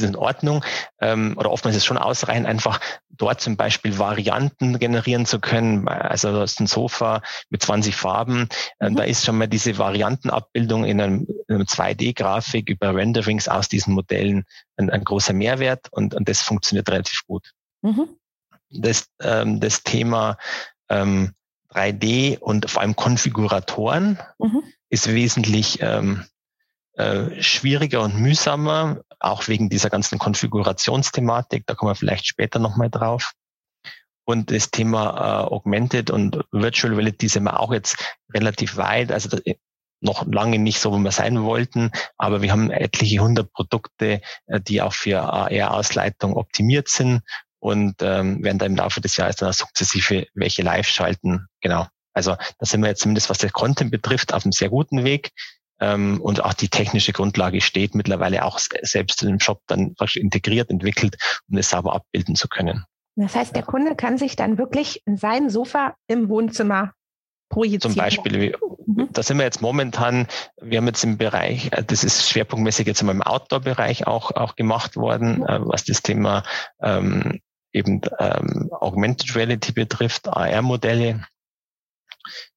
ist 0.00 0.04
es 0.04 0.10
in 0.10 0.16
Ordnung. 0.16 0.64
Ähm, 1.00 1.34
oder 1.36 1.50
oftmals 1.50 1.76
ist 1.76 1.82
es 1.82 1.86
schon 1.86 1.98
ausreichend, 1.98 2.46
einfach 2.46 2.80
dort 3.10 3.40
zum 3.40 3.56
Beispiel 3.56 3.98
Varianten 3.98 4.78
generieren 4.78 5.26
zu 5.26 5.40
können. 5.40 5.88
Also 5.88 6.30
du 6.32 6.40
hast 6.40 6.60
ein 6.60 6.66
Sofa 6.66 7.22
mit 7.50 7.62
20 7.62 7.96
Farben. 7.96 8.48
Ähm, 8.80 8.92
mhm. 8.92 8.96
Da 8.96 9.04
ist 9.04 9.24
schon 9.24 9.38
mal 9.38 9.48
diese 9.48 9.78
Variantenabbildung 9.78 10.84
in 10.84 11.00
einem, 11.00 11.26
einem 11.48 11.62
2D-Grafik 11.62 12.68
über 12.68 12.94
Renderings 12.94 13.48
aus 13.48 13.68
diesen 13.68 13.94
Modellen 13.94 14.44
ein, 14.76 14.90
ein 14.90 15.04
großer 15.04 15.32
Mehrwert 15.32 15.88
und, 15.90 16.14
und, 16.14 16.28
das 16.28 16.42
funktioniert 16.42 16.88
relativ 16.90 17.22
gut. 17.26 17.52
Mhm. 17.82 18.08
Das, 18.70 19.06
ähm, 19.22 19.60
das 19.60 19.82
Thema 19.82 20.36
ähm, 20.88 21.32
3D 21.72 22.38
und 22.38 22.70
vor 22.70 22.82
allem 22.82 22.96
Konfiguratoren 22.96 24.18
mhm. 24.38 24.62
ist 24.88 25.12
wesentlich 25.12 25.78
ähm, 25.80 26.24
äh, 26.96 27.42
schwieriger 27.42 28.02
und 28.02 28.16
mühsamer, 28.16 29.00
auch 29.20 29.48
wegen 29.48 29.68
dieser 29.68 29.90
ganzen 29.90 30.18
Konfigurationsthematik. 30.18 31.64
Da 31.66 31.74
kommen 31.74 31.90
wir 31.90 31.96
vielleicht 31.96 32.26
später 32.26 32.58
nochmal 32.58 32.90
drauf. 32.90 33.32
Und 34.24 34.50
das 34.50 34.70
Thema 34.70 35.44
äh, 35.44 35.54
Augmented 35.54 36.10
und 36.10 36.44
Virtual 36.50 36.94
Reality 36.94 37.28
sind 37.28 37.44
wir 37.44 37.60
auch 37.60 37.72
jetzt 37.72 37.96
relativ 38.34 38.76
weit. 38.76 39.12
Also 39.12 39.28
da, 39.28 39.38
noch 40.00 40.26
lange 40.26 40.58
nicht 40.58 40.80
so, 40.80 40.92
wo 40.92 40.98
wir 40.98 41.12
sein 41.12 41.42
wollten, 41.42 41.90
aber 42.18 42.42
wir 42.42 42.52
haben 42.52 42.70
etliche 42.70 43.18
hundert 43.18 43.52
Produkte, 43.52 44.20
äh, 44.46 44.60
die 44.60 44.82
auch 44.82 44.92
für 44.92 45.20
AR-Ausleitung 45.22 46.34
optimiert 46.34 46.88
sind 46.88 47.22
und 47.58 47.96
ähm, 48.00 48.42
werden 48.44 48.58
da 48.58 48.66
im 48.66 48.76
Laufe 48.76 49.00
des 49.00 49.16
Jahres 49.16 49.36
dann 49.36 49.48
auch 49.48 49.54
sukzessive 49.54 50.26
welche 50.34 50.62
live 50.62 50.86
schalten. 50.86 51.46
Genau. 51.60 51.86
Also 52.12 52.34
da 52.58 52.66
sind 52.66 52.80
wir 52.80 52.88
jetzt 52.88 53.02
zumindest, 53.02 53.28
was 53.28 53.38
der 53.38 53.50
Content 53.50 53.90
betrifft, 53.90 54.32
auf 54.32 54.44
einem 54.44 54.52
sehr 54.52 54.70
guten 54.70 55.04
Weg. 55.04 55.32
Ähm, 55.80 56.20
und 56.20 56.44
auch 56.44 56.54
die 56.54 56.68
technische 56.68 57.12
Grundlage 57.12 57.60
steht 57.60 57.94
mittlerweile 57.94 58.44
auch 58.44 58.58
selbst 58.58 59.22
in 59.22 59.28
dem 59.28 59.40
Shop 59.40 59.60
dann 59.66 59.94
integriert, 60.14 60.70
entwickelt, 60.70 61.16
um 61.50 61.58
es 61.58 61.70
sauber 61.70 61.94
abbilden 61.94 62.34
zu 62.34 62.48
können. 62.48 62.84
Das 63.16 63.34
heißt, 63.34 63.56
der 63.56 63.62
Kunde 63.62 63.96
kann 63.96 64.18
sich 64.18 64.36
dann 64.36 64.58
wirklich 64.58 65.02
in 65.06 65.16
sein 65.16 65.48
Sofa 65.48 65.94
im 66.06 66.28
Wohnzimmer 66.28 66.92
projizieren. 67.48 67.94
Zum 67.94 67.94
Beispiel, 67.94 68.56
mhm. 68.86 69.08
da 69.12 69.22
sind 69.22 69.38
wir 69.38 69.44
jetzt 69.44 69.62
momentan, 69.62 70.26
wir 70.60 70.78
haben 70.78 70.86
jetzt 70.86 71.04
im 71.04 71.16
Bereich, 71.16 71.72
äh, 71.72 71.82
das 71.84 72.04
ist 72.04 72.28
schwerpunktmäßig 72.28 72.86
jetzt 72.86 73.02
im 73.02 73.22
Outdoor-Bereich 73.22 74.06
auch, 74.06 74.32
auch 74.32 74.54
gemacht 74.56 74.96
worden, 74.96 75.38
mhm. 75.38 75.64
was 75.66 75.84
das 75.84 76.02
Thema 76.02 76.42
ähm, 76.82 77.40
eben 77.72 78.00
ähm, 78.18 78.70
Augmented 78.72 79.34
Reality 79.34 79.72
betrifft, 79.72 80.28
AR-Modelle 80.28 81.26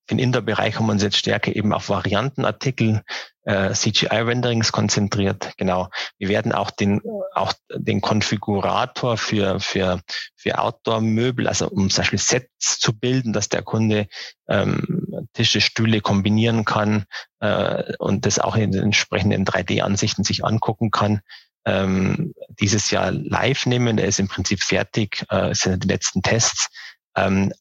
den 0.10 0.20
Indoor-Bereich 0.20 0.76
haben 0.76 0.88
wir 0.88 0.94
uns 0.94 1.04
jetzt 1.04 1.18
stärker 1.18 1.56
eben 1.56 1.74
auf 1.74 1.90
Variantenartikel, 1.90 3.04
äh, 3.44 3.74
CGI-Renderings 3.74 4.72
konzentriert. 4.72 5.54
Genau. 5.58 5.90
Wir 6.18 6.30
werden 6.30 6.52
auch 6.52 6.72
den, 6.72 7.02
auch 7.34 7.54
den 7.74 8.02
Konfigurator 8.02 9.18
für, 9.18 9.60
für, 9.60 10.02
für 10.36 10.60
Outdoor-Möbel, 10.60 11.48
also 11.48 11.68
um 11.70 11.90
zum 11.90 12.02
Beispiel 12.02 12.20
Sets 12.20 12.80
zu 12.80 12.98
bilden, 12.98 13.34
dass 13.34 13.50
der 13.50 13.62
Kunde 13.62 14.08
ähm, 14.48 15.28
Tische, 15.34 15.62
Stühle 15.62 16.02
kombinieren 16.02 16.66
kann 16.66 17.06
äh, 17.40 17.96
und 17.98 18.26
das 18.26 18.40
auch 18.40 18.56
in 18.56 18.72
den 18.72 18.84
entsprechenden 18.84 19.46
3D-Ansichten 19.46 20.24
sich 20.24 20.44
angucken 20.44 20.92
kann. 20.92 21.22
Ähm, 21.66 22.34
dieses 22.60 22.90
Jahr 22.90 23.12
live 23.12 23.66
nehmen. 23.66 23.98
Der 23.98 24.08
ist 24.08 24.20
im 24.20 24.28
Prinzip 24.28 24.64
fertig, 24.64 25.26
äh, 25.30 25.54
sind 25.54 25.84
die 25.84 25.88
letzten 25.88 26.22
Tests. 26.22 26.70
Ähm, 27.16 27.52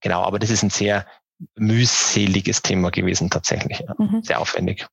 genau, 0.00 0.22
aber 0.22 0.38
das 0.38 0.50
ist 0.50 0.62
ein 0.62 0.70
sehr 0.70 1.06
mühseliges 1.56 2.62
Thema 2.62 2.90
gewesen 2.90 3.30
tatsächlich. 3.30 3.80
Ja. 3.80 3.94
Mhm. 3.98 4.22
Sehr 4.22 4.40
aufwendig. 4.40 4.86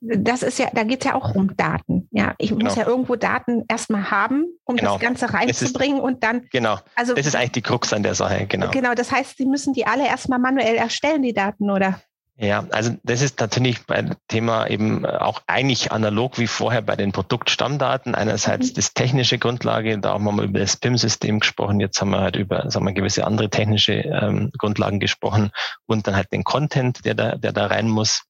Das 0.00 0.42
ist 0.42 0.58
ja, 0.58 0.68
da 0.72 0.84
geht 0.84 1.00
es 1.00 1.06
ja 1.06 1.14
auch 1.14 1.34
um 1.34 1.56
Daten. 1.56 2.08
Ja, 2.12 2.34
ich 2.38 2.50
genau. 2.50 2.66
muss 2.66 2.76
ja 2.76 2.86
irgendwo 2.86 3.16
Daten 3.16 3.64
erstmal 3.68 4.10
haben, 4.10 4.44
um 4.64 4.76
genau. 4.76 4.92
das 4.92 5.00
Ganze 5.00 5.32
reinzubringen 5.32 5.98
ist, 5.98 6.04
und 6.04 6.22
dann. 6.22 6.46
Genau. 6.52 6.78
Also 6.94 7.14
das 7.14 7.26
ist 7.26 7.34
eigentlich 7.34 7.52
die 7.52 7.62
Krux 7.62 7.92
an 7.92 8.02
der 8.02 8.14
Sache. 8.14 8.46
Genau. 8.46 8.70
Genau. 8.70 8.94
Das 8.94 9.10
heißt, 9.10 9.38
Sie 9.38 9.46
müssen 9.46 9.72
die 9.72 9.86
alle 9.86 10.06
erstmal 10.06 10.38
manuell 10.38 10.76
erstellen, 10.76 11.22
die 11.22 11.32
Daten, 11.32 11.70
oder? 11.70 12.00
Ja, 12.36 12.64
also 12.70 12.96
das 13.02 13.20
ist 13.20 13.38
natürlich 13.40 13.84
beim 13.86 14.14
Thema 14.26 14.66
eben 14.66 15.04
auch 15.04 15.42
eigentlich 15.46 15.92
analog 15.92 16.38
wie 16.38 16.46
vorher 16.46 16.80
bei 16.80 16.96
den 16.96 17.12
Produktstammdaten. 17.12 18.14
Einerseits 18.14 18.70
mhm. 18.70 18.74
das 18.74 18.94
technische 18.94 19.38
Grundlage, 19.38 19.98
da 19.98 20.14
haben 20.14 20.24
wir 20.24 20.32
mal 20.32 20.46
über 20.46 20.58
das 20.58 20.76
PIM-System 20.76 21.40
gesprochen, 21.40 21.78
jetzt 21.78 22.00
haben 22.00 22.10
wir 22.10 22.20
halt 22.20 22.36
über 22.36 22.70
sagen 22.70 22.86
wir, 22.86 22.94
gewisse 22.94 23.26
andere 23.26 23.50
technische 23.50 23.92
ähm, 23.92 24.50
Grundlagen 24.56 24.98
gesprochen 24.98 25.50
und 25.86 26.06
dann 26.06 26.16
halt 26.16 26.32
den 26.32 26.42
Content, 26.42 27.04
der 27.04 27.14
da, 27.14 27.36
der 27.36 27.52
da 27.52 27.66
rein 27.66 27.88
muss. 27.88 28.22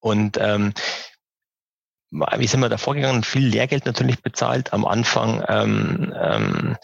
Und 0.00 0.38
ähm, 0.38 0.74
wie 2.10 2.46
sind 2.46 2.60
wir 2.60 2.68
da 2.68 2.78
vorgegangen? 2.78 3.24
Viel 3.24 3.46
Lehrgeld 3.46 3.86
natürlich 3.86 4.22
bezahlt. 4.22 4.72
Am 4.72 4.86
Anfang 4.86 5.44
ähm, 5.48 6.14
ähm, 6.18 6.76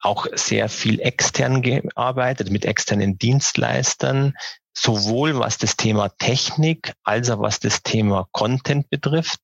auch 0.00 0.26
sehr 0.34 0.68
viel 0.68 1.00
extern 1.00 1.62
gearbeitet 1.62 2.50
mit 2.50 2.64
externen 2.64 3.18
Dienstleistern, 3.18 4.34
sowohl 4.76 5.38
was 5.38 5.58
das 5.58 5.76
Thema 5.76 6.08
Technik 6.08 6.94
als 7.04 7.30
auch 7.30 7.40
was 7.40 7.60
das 7.60 7.82
Thema 7.82 8.28
Content 8.32 8.90
betrifft. 8.90 9.40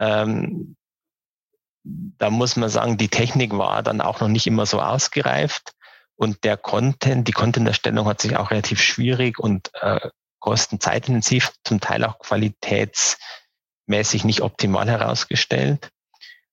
Ähm, 0.00 0.76
da 1.82 2.30
muss 2.30 2.56
man 2.56 2.68
sagen, 2.68 2.98
die 2.98 3.08
Technik 3.08 3.56
war 3.56 3.82
dann 3.82 4.00
auch 4.00 4.20
noch 4.20 4.28
nicht 4.28 4.46
immer 4.46 4.66
so 4.66 4.80
ausgereift 4.80 5.72
und 6.20 6.44
der 6.44 6.58
Content, 6.58 7.26
die 7.28 7.32
Content-Erstellung 7.32 8.06
hat 8.06 8.20
sich 8.20 8.36
auch 8.36 8.50
relativ 8.50 8.82
schwierig 8.82 9.38
und 9.38 9.70
äh, 9.80 10.10
kostenzeitintensiv, 10.38 11.54
zum 11.64 11.80
Teil 11.80 12.04
auch 12.04 12.18
qualitätsmäßig 12.18 14.24
nicht 14.24 14.42
optimal 14.42 14.90
herausgestellt. 14.90 15.88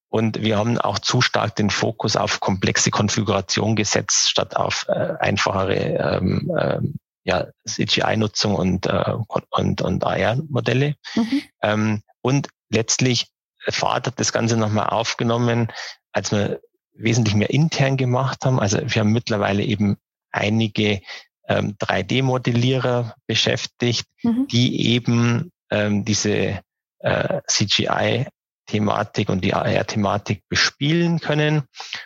Und 0.09 0.41
wir 0.41 0.57
haben 0.57 0.77
auch 0.77 0.99
zu 0.99 1.19
stark 1.19 1.57
den 1.57 1.69
Fokus 1.69 2.15
auf 2.15 2.39
komplexe 2.39 2.91
Konfiguration 2.91 3.75
gesetzt, 3.75 4.29
statt 4.29 4.55
auf 4.55 4.85
äh, 4.87 5.15
einfachere 5.19 5.75
ähm, 5.75 6.49
ähm, 6.57 6.95
ja, 7.27 7.47
CGI-Nutzung 7.67 8.55
und, 8.55 8.85
äh, 8.85 9.13
und, 9.49 9.81
und 9.81 10.03
AR-Modelle. 10.03 10.95
Mhm. 11.13 11.41
Ähm, 11.61 12.01
und 12.21 12.47
letztlich 12.69 13.27
Fahrt 13.69 14.07
hat 14.07 14.19
das 14.19 14.31
Ganze 14.31 14.55
nochmal 14.55 14.87
aufgenommen, 14.87 15.67
als 16.13 16.31
wir 16.31 16.61
wesentlich 16.93 17.35
mehr 17.35 17.49
intern 17.49 17.97
gemacht 17.97 18.45
haben. 18.45 18.59
Also 18.59 18.79
wir 18.81 19.01
haben 19.01 19.11
mittlerweile 19.11 19.63
eben 19.63 19.97
einige 20.31 21.01
ähm, 21.49 21.75
3D-Modellierer 21.79 23.13
beschäftigt, 23.27 24.05
mhm. 24.23 24.47
die 24.47 24.93
eben 24.93 25.51
ähm, 25.69 26.05
diese 26.05 26.61
äh, 26.99 27.41
CGI 27.45 28.27
Thematik 28.67 29.29
und 29.29 29.43
die 29.43 29.53
AR-Thematik 29.53 30.43
bespielen 30.49 31.19
können 31.19 31.63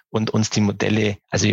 und 0.10 0.32
uns 0.32 0.50
die 0.50 0.62
Modelle 0.62 1.18
also 1.30 1.48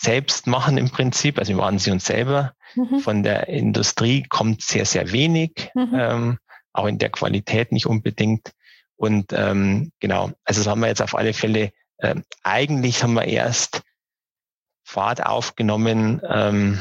selbst 0.00 0.46
machen 0.46 0.78
im 0.78 0.90
Prinzip. 0.90 1.38
Also 1.38 1.50
wir 1.50 1.56
machen 1.56 1.78
sie 1.78 1.90
uns 1.90 2.06
selber. 2.06 2.54
Mhm. 2.74 3.00
Von 3.00 3.22
der 3.22 3.48
Industrie 3.48 4.22
kommt 4.28 4.62
sehr, 4.62 4.86
sehr 4.86 5.12
wenig, 5.12 5.70
mhm. 5.74 5.94
ähm, 5.94 6.38
auch 6.72 6.86
in 6.86 6.98
der 6.98 7.10
Qualität 7.10 7.72
nicht 7.72 7.86
unbedingt. 7.86 8.52
Und 8.96 9.32
ähm, 9.32 9.92
genau, 10.00 10.30
also 10.44 10.60
das 10.60 10.66
haben 10.66 10.80
wir 10.80 10.88
jetzt 10.88 11.02
auf 11.02 11.14
alle 11.14 11.32
Fälle, 11.32 11.72
ähm, 12.00 12.24
eigentlich 12.42 13.02
haben 13.02 13.14
wir 13.14 13.24
erst 13.24 13.82
Fahrt 14.84 15.24
aufgenommen, 15.24 16.20
ähm, 16.28 16.80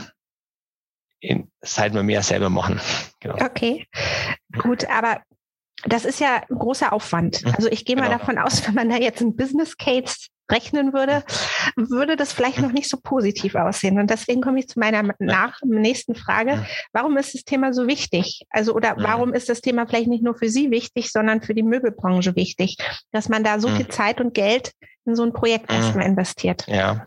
in, 1.20 1.52
seit 1.62 1.94
wir 1.94 2.04
mehr 2.04 2.24
selber 2.24 2.50
machen. 2.50 2.80
Genau. 3.20 3.36
Okay, 3.36 3.88
gut, 4.62 4.86
aber 4.86 5.22
das 5.84 6.06
ist 6.06 6.20
ja 6.20 6.44
ein 6.50 6.58
großer 6.58 6.94
Aufwand. 6.94 7.44
Mhm. 7.44 7.54
Also 7.56 7.70
ich 7.70 7.84
gehe 7.84 7.96
mal 7.96 8.08
genau. 8.08 8.20
davon 8.20 8.38
aus, 8.38 8.66
wenn 8.68 8.76
man 8.76 8.90
da 8.90 8.96
jetzt 8.96 9.22
ein 9.22 9.36
Business 9.36 9.78
Case 9.78 10.28
rechnen 10.52 10.94
würde, 10.94 11.24
würde 11.76 12.16
das 12.16 12.34
vielleicht 12.34 12.60
noch 12.60 12.72
nicht 12.72 12.90
so 12.90 12.98
positiv 13.02 13.56
aussehen. 13.56 14.00
Und 14.00 14.10
deswegen 14.10 14.42
komme 14.42 14.60
ich 14.60 14.68
zu 14.68 14.80
meiner 14.80 15.14
nach 15.20 15.60
nächsten 15.64 16.16
Frage. 16.16 16.66
Warum 16.92 17.18
ist 17.18 17.34
das 17.34 17.44
Thema 17.44 17.74
so 17.74 17.88
wichtig? 17.88 18.46
Also, 18.50 18.74
oder 18.74 18.96
warum 18.98 19.34
ist 19.34 19.50
das 19.50 19.62
Thema 19.62 19.88
vielleicht 19.88 20.08
nicht 20.08 20.24
nur 20.24 20.36
für 20.36 20.50
Sie 20.50 20.72
wichtig, 20.72 21.12
sondern 21.12 21.42
für 21.42 21.54
die 21.54 21.64
Möbelbranche 21.64 22.36
wichtig, 22.36 22.78
dass 23.12 23.30
man 23.30 23.44
da 23.44 23.60
so 23.60 23.68
viel 23.70 23.88
Zeit 23.88 24.20
und 24.22 24.34
Geld 24.34 24.74
in 25.06 25.16
so 25.16 25.24
ein 25.24 25.34
Projekt 25.34 25.72
erstmal 25.72 26.06
investiert? 26.06 26.66
Ja. 26.68 27.06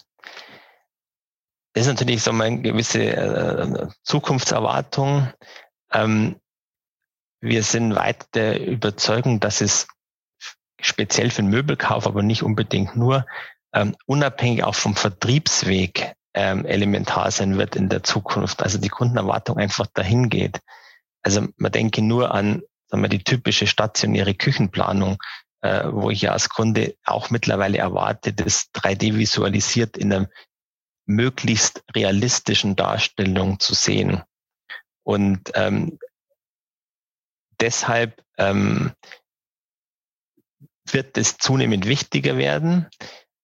Das 1.75 1.87
ist 1.87 1.93
natürlich 1.93 2.23
so 2.23 2.33
eine 2.33 2.61
gewisse 2.61 3.03
äh, 3.03 3.87
Zukunftserwartung. 4.03 5.33
Ähm, 5.91 6.37
wir 7.41 7.63
sind 7.63 7.95
weit 7.97 8.27
der 8.35 8.65
Überzeugung, 8.65 9.41
dass 9.41 9.61
es 9.61 9.89
speziell 10.83 11.31
für 11.31 11.43
den 11.43 11.51
Möbelkauf, 11.51 12.07
aber 12.07 12.23
nicht 12.23 12.43
unbedingt 12.43 12.97
nur, 12.97 13.27
ähm, 13.73 13.97
unabhängig 14.07 14.65
auch 14.65 14.75
vom 14.75 14.95
Vertriebsweg 14.95 16.15
ähm, 16.35 16.67
elementar 16.67 17.31
sein 17.31 17.59
wird 17.59 17.77
in 17.77 17.89
der 17.89 18.03
Zukunft. 18.03 18.63
Also 18.63 18.79
die 18.79 18.89
Kundenerwartung 18.89 19.59
einfach 19.59 19.87
dahin 19.87 20.29
geht. 20.29 20.61
Also 21.23 21.47
man 21.57 21.73
denke 21.73 22.03
nur 22.03 22.35
an 22.35 22.63
sagen 22.93 23.03
wir, 23.03 23.09
die 23.09 23.25
typische 23.25 23.67
stationäre 23.67 24.35
Küchenplanung, 24.35 25.17
äh, 25.63 25.85
wo 25.91 26.11
ich 26.11 26.23
ja 26.23 26.33
als 26.33 26.51
Kunde 26.51 26.95
auch 27.05 27.31
mittlerweile 27.31 27.79
erwarte, 27.79 28.35
das 28.35 28.71
3D 28.75 29.17
visualisiert 29.17 29.97
in 29.97 30.13
einer 30.13 30.29
möglichst 31.07 31.83
realistischen 31.97 32.77
Darstellung 32.77 33.59
zu 33.59 33.75
sehen. 33.75 34.23
Und 35.05 35.51
ähm, 35.55 35.99
deshalb 37.61 38.23
ähm, 38.37 38.93
wird 40.91 41.17
es 41.19 41.39
zunehmend 41.39 41.87
wichtiger 41.87 42.37
werden. 42.37 42.87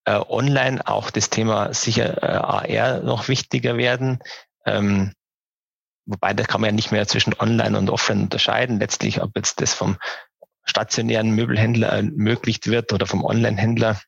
Äh, 0.04 0.20
online 0.28 0.86
auch 0.86 1.10
das 1.10 1.30
Thema 1.30 1.72
sicher 1.74 2.22
äh, 2.22 2.72
AR 2.72 3.00
noch 3.02 3.28
wichtiger 3.28 3.76
werden. 3.76 4.18
Ähm, 4.66 5.12
wobei 6.06 6.34
da 6.34 6.44
kann 6.44 6.60
man 6.60 6.70
ja 6.70 6.74
nicht 6.74 6.92
mehr 6.92 7.06
zwischen 7.06 7.34
Online 7.38 7.76
und 7.78 7.90
Offline 7.90 8.22
unterscheiden. 8.22 8.80
Letztlich, 8.80 9.22
ob 9.22 9.36
jetzt 9.36 9.60
das 9.60 9.74
vom 9.74 9.98
stationären 10.64 11.30
Möbelhändler 11.30 11.88
ermöglicht 11.88 12.66
wird 12.66 12.92
oder 12.92 13.06
vom 13.06 13.24
Online-Händler, 13.24 14.00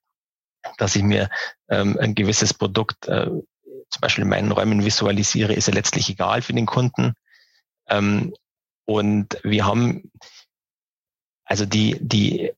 dass 0.76 0.96
ich 0.96 1.02
mir 1.02 1.30
ähm, 1.70 1.98
ein 1.98 2.14
gewisses 2.14 2.52
Produkt 2.52 3.08
äh, 3.08 3.26
zum 3.26 4.00
Beispiel 4.00 4.22
in 4.22 4.30
meinen 4.30 4.52
Räumen 4.52 4.84
visualisiere, 4.84 5.54
ist 5.54 5.68
ja 5.68 5.74
letztlich 5.74 6.08
egal 6.10 6.42
für 6.42 6.52
den 6.52 6.66
Kunden. 6.66 7.14
Ähm, 7.88 8.34
und 8.84 9.38
wir 9.42 9.64
haben 9.66 10.10
also 11.44 11.66
die, 11.66 11.96
die 12.00 12.52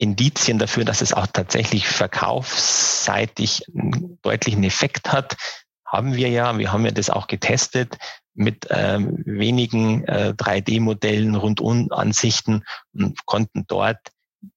Indizien 0.00 0.58
dafür, 0.58 0.84
dass 0.86 1.02
es 1.02 1.12
auch 1.12 1.26
tatsächlich 1.26 1.86
verkaufsseitig 1.86 3.62
einen 3.68 4.18
deutlichen 4.22 4.64
Effekt 4.64 5.12
hat, 5.12 5.36
haben 5.84 6.14
wir 6.14 6.28
ja. 6.28 6.56
Wir 6.56 6.72
haben 6.72 6.86
ja 6.86 6.90
das 6.90 7.10
auch 7.10 7.26
getestet 7.26 7.98
mit 8.32 8.66
ähm, 8.70 9.22
wenigen 9.26 10.04
äh, 10.04 10.32
3D-Modellen, 10.36 11.34
Rundum-Ansichten 11.34 12.64
und 12.94 13.26
konnten 13.26 13.66
dort 13.68 13.98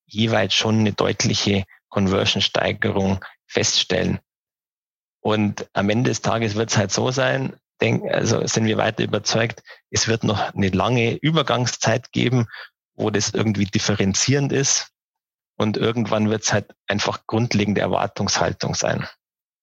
jeweils 0.06 0.54
schon 0.54 0.80
eine 0.80 0.94
deutliche 0.94 1.66
Conversion-Steigerung 1.90 3.24
feststellen. 3.46 4.20
Und 5.20 5.68
am 5.74 5.90
Ende 5.90 6.12
des 6.12 6.22
Tages 6.22 6.56
wird 6.56 6.70
es 6.70 6.78
halt 6.78 6.92
so 6.92 7.12
sein, 7.12 7.58
denk, 7.82 8.10
also 8.14 8.46
sind 8.48 8.66
wir 8.66 8.78
weiter 8.78 9.04
überzeugt, 9.04 9.62
es 9.90 10.08
wird 10.08 10.24
noch 10.24 10.54
eine 10.54 10.70
lange 10.70 11.16
Übergangszeit 11.16 12.14
geben, 12.14 12.46
wo 12.96 13.10
das 13.10 13.32
irgendwie 13.32 13.66
differenzierend 13.66 14.54
ist. 14.54 14.93
Und 15.56 15.78
irgendwann 15.78 16.30
wird 16.30 16.44
es 16.44 16.54
halt 16.54 16.74
einfach 16.88 17.26
grundlegende 17.28 17.82
Erwartungshaltung 17.82 18.76
sein. 18.76 19.08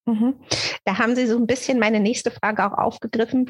Mhm. 0.06 0.34
Da 0.84 0.98
haben 0.98 1.16
Sie 1.16 1.26
so 1.26 1.36
ein 1.36 1.46
bisschen 1.46 1.78
meine 1.78 2.00
nächste 2.00 2.30
Frage 2.30 2.64
auch 2.64 2.78
aufgegriffen. 2.78 3.48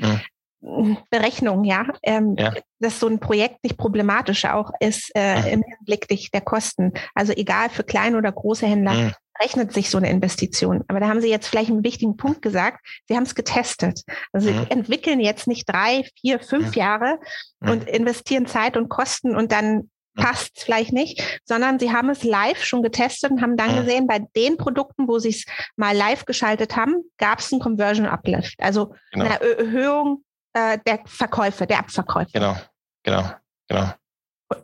Mhm. 0.62 0.98
Berechnung, 1.08 1.64
ja, 1.64 1.86
ähm, 2.02 2.36
ja, 2.38 2.52
dass 2.80 3.00
so 3.00 3.06
ein 3.08 3.18
Projekt 3.18 3.64
nicht 3.64 3.78
problematisch 3.78 4.44
auch 4.44 4.72
ist 4.78 5.10
äh, 5.14 5.40
mhm. 5.40 5.46
im 5.46 5.62
Hinblick 5.62 6.30
der 6.32 6.40
Kosten. 6.42 6.92
Also 7.14 7.32
egal 7.32 7.70
für 7.70 7.82
kleine 7.82 8.18
oder 8.18 8.30
große 8.30 8.66
Händler, 8.66 8.92
mhm 8.92 9.12
rechnet 9.40 9.72
sich 9.72 9.90
so 9.90 9.98
eine 9.98 10.10
Investition. 10.10 10.84
Aber 10.88 11.00
da 11.00 11.08
haben 11.08 11.20
Sie 11.20 11.30
jetzt 11.30 11.48
vielleicht 11.48 11.70
einen 11.70 11.84
wichtigen 11.84 12.16
Punkt 12.16 12.42
gesagt. 12.42 12.86
Sie 13.08 13.16
haben 13.16 13.22
es 13.22 13.34
getestet. 13.34 14.02
Also 14.32 14.50
mhm. 14.50 14.58
Sie 14.64 14.70
entwickeln 14.70 15.20
jetzt 15.20 15.46
nicht 15.46 15.68
drei, 15.68 16.04
vier, 16.20 16.40
fünf. 16.40 16.76
Jahre 16.76 17.18
und 17.60 17.88
investieren 17.88 18.46
Zeit 18.46 18.76
und 18.76 18.88
Kosten 18.88 19.34
und 19.34 19.52
dann. 19.52 19.90
Passt 20.20 20.56
es 20.56 20.64
vielleicht 20.64 20.92
nicht, 20.92 21.40
sondern 21.44 21.78
Sie 21.78 21.92
haben 21.92 22.10
es 22.10 22.22
live 22.22 22.64
schon 22.64 22.82
getestet 22.82 23.30
und 23.30 23.42
haben 23.42 23.56
dann 23.56 23.76
gesehen, 23.76 24.06
bei 24.06 24.20
den 24.36 24.56
Produkten, 24.56 25.08
wo 25.08 25.18
Sie 25.18 25.30
es 25.30 25.44
mal 25.76 25.96
live 25.96 26.24
geschaltet 26.24 26.76
haben, 26.76 26.96
gab 27.18 27.40
es 27.40 27.52
einen 27.52 27.60
Conversion 27.60 28.06
Uplift. 28.06 28.54
Also 28.58 28.94
genau. 29.12 29.26
eine 29.26 29.40
Erhöhung 29.40 30.24
äh, 30.52 30.78
der 30.86 31.00
Verkäufe, 31.06 31.66
der 31.66 31.80
Abverkäufe. 31.80 32.30
Genau, 32.32 32.56
genau, 33.02 33.30
genau. 33.68 33.90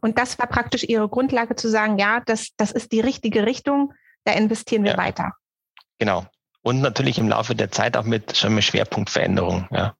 Und 0.01 0.19
das 0.19 0.39
war 0.39 0.49
praktisch 0.49 0.85
Ihre 0.85 1.09
Grundlage 1.09 1.55
zu 1.55 1.69
sagen, 1.69 1.99
ja, 1.99 2.21
das, 2.27 2.49
das 2.57 2.73
ist 2.73 2.93
die 2.93 3.01
richtige 3.01 3.47
Richtung 3.47 3.93
da 4.27 4.33
investieren 4.33 4.85
wir 4.85 4.93
ja. 4.93 4.99
weiter. 4.99 5.33
Genau. 5.99 6.27
Und 6.63 6.81
natürlich 6.81 7.19
im 7.19 7.29
Laufe 7.29 7.55
der 7.55 7.71
Zeit 7.71 7.97
auch 7.97 8.05
mit 8.05 8.37
schon 8.37 8.55
mit 8.55 8.65
Schwerpunktveränderung. 8.65 9.69
Ja. 9.71 9.95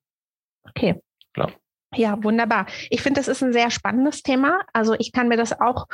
Okay. 0.69 1.01
Klar. 1.33 1.53
Ja, 1.97 2.23
wunderbar. 2.23 2.67
Ich 2.91 3.03
finde, 3.03 3.21
das 3.21 3.29
ist 3.29 3.43
ein 3.43 3.53
sehr 3.53 3.71
spannendes 3.71 4.23
Thema. 4.23 4.61
Also 4.73 4.95
ich 4.99 5.13
kann 5.13 5.29
mir 5.29 5.37
das 5.37 5.59
auch 5.59 5.87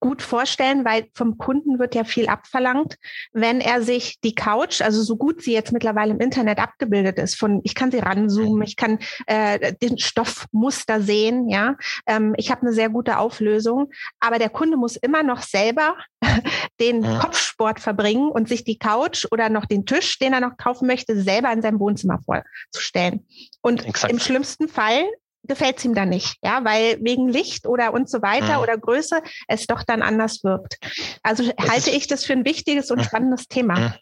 gut 0.00 0.22
vorstellen, 0.22 0.84
weil 0.84 1.08
vom 1.14 1.36
Kunden 1.36 1.78
wird 1.78 1.94
ja 1.94 2.04
viel 2.04 2.26
abverlangt, 2.26 2.96
wenn 3.32 3.60
er 3.60 3.82
sich 3.82 4.18
die 4.24 4.34
Couch, 4.34 4.80
also 4.80 5.02
so 5.02 5.16
gut 5.16 5.42
sie 5.42 5.52
jetzt 5.52 5.72
mittlerweile 5.72 6.12
im 6.12 6.20
Internet 6.20 6.58
abgebildet 6.58 7.18
ist, 7.18 7.36
von 7.36 7.60
ich 7.64 7.74
kann 7.74 7.90
sie 7.90 7.98
ranzoomen, 7.98 8.62
ich 8.62 8.76
kann 8.76 8.98
äh, 9.26 9.74
den 9.74 9.98
Stoffmuster 9.98 11.02
sehen, 11.02 11.50
ja, 11.50 11.76
ähm, 12.06 12.34
ich 12.38 12.50
habe 12.50 12.62
eine 12.62 12.72
sehr 12.72 12.88
gute 12.88 13.18
Auflösung, 13.18 13.90
aber 14.20 14.38
der 14.38 14.48
Kunde 14.48 14.78
muss 14.78 14.96
immer 14.96 15.22
noch 15.22 15.42
selber 15.42 15.96
den 16.80 17.02
ja. 17.02 17.18
Kopfsport 17.18 17.78
verbringen 17.78 18.30
und 18.30 18.48
sich 18.48 18.64
die 18.64 18.78
Couch 18.78 19.26
oder 19.30 19.50
noch 19.50 19.66
den 19.66 19.84
Tisch, 19.84 20.18
den 20.18 20.32
er 20.32 20.40
noch 20.40 20.56
kaufen 20.56 20.86
möchte, 20.86 21.20
selber 21.20 21.52
in 21.52 21.60
seinem 21.60 21.78
Wohnzimmer 21.78 22.20
vorzustellen. 22.24 23.26
Und 23.60 23.84
Exakt. 23.84 24.12
im 24.12 24.18
schlimmsten 24.18 24.68
Fall 24.68 25.04
gefällt 25.42 25.78
es 25.78 25.84
ihm 25.84 25.94
dann 25.94 26.08
nicht, 26.08 26.36
ja, 26.42 26.64
weil 26.64 26.98
wegen 27.00 27.28
Licht 27.28 27.66
oder 27.66 27.92
und 27.92 28.08
so 28.08 28.22
weiter 28.22 28.56
mhm. 28.56 28.62
oder 28.62 28.78
Größe 28.78 29.22
es 29.48 29.66
doch 29.66 29.82
dann 29.82 30.02
anders 30.02 30.44
wirkt. 30.44 30.78
Also 31.22 31.44
das 31.44 31.68
halte 31.70 31.90
ich 31.90 32.06
das 32.06 32.24
für 32.24 32.32
ein 32.34 32.44
wichtiges 32.44 32.90
und 32.90 32.98
mhm. 32.98 33.04
spannendes 33.04 33.48
Thema. 33.48 33.78
Mhm. 33.78 33.94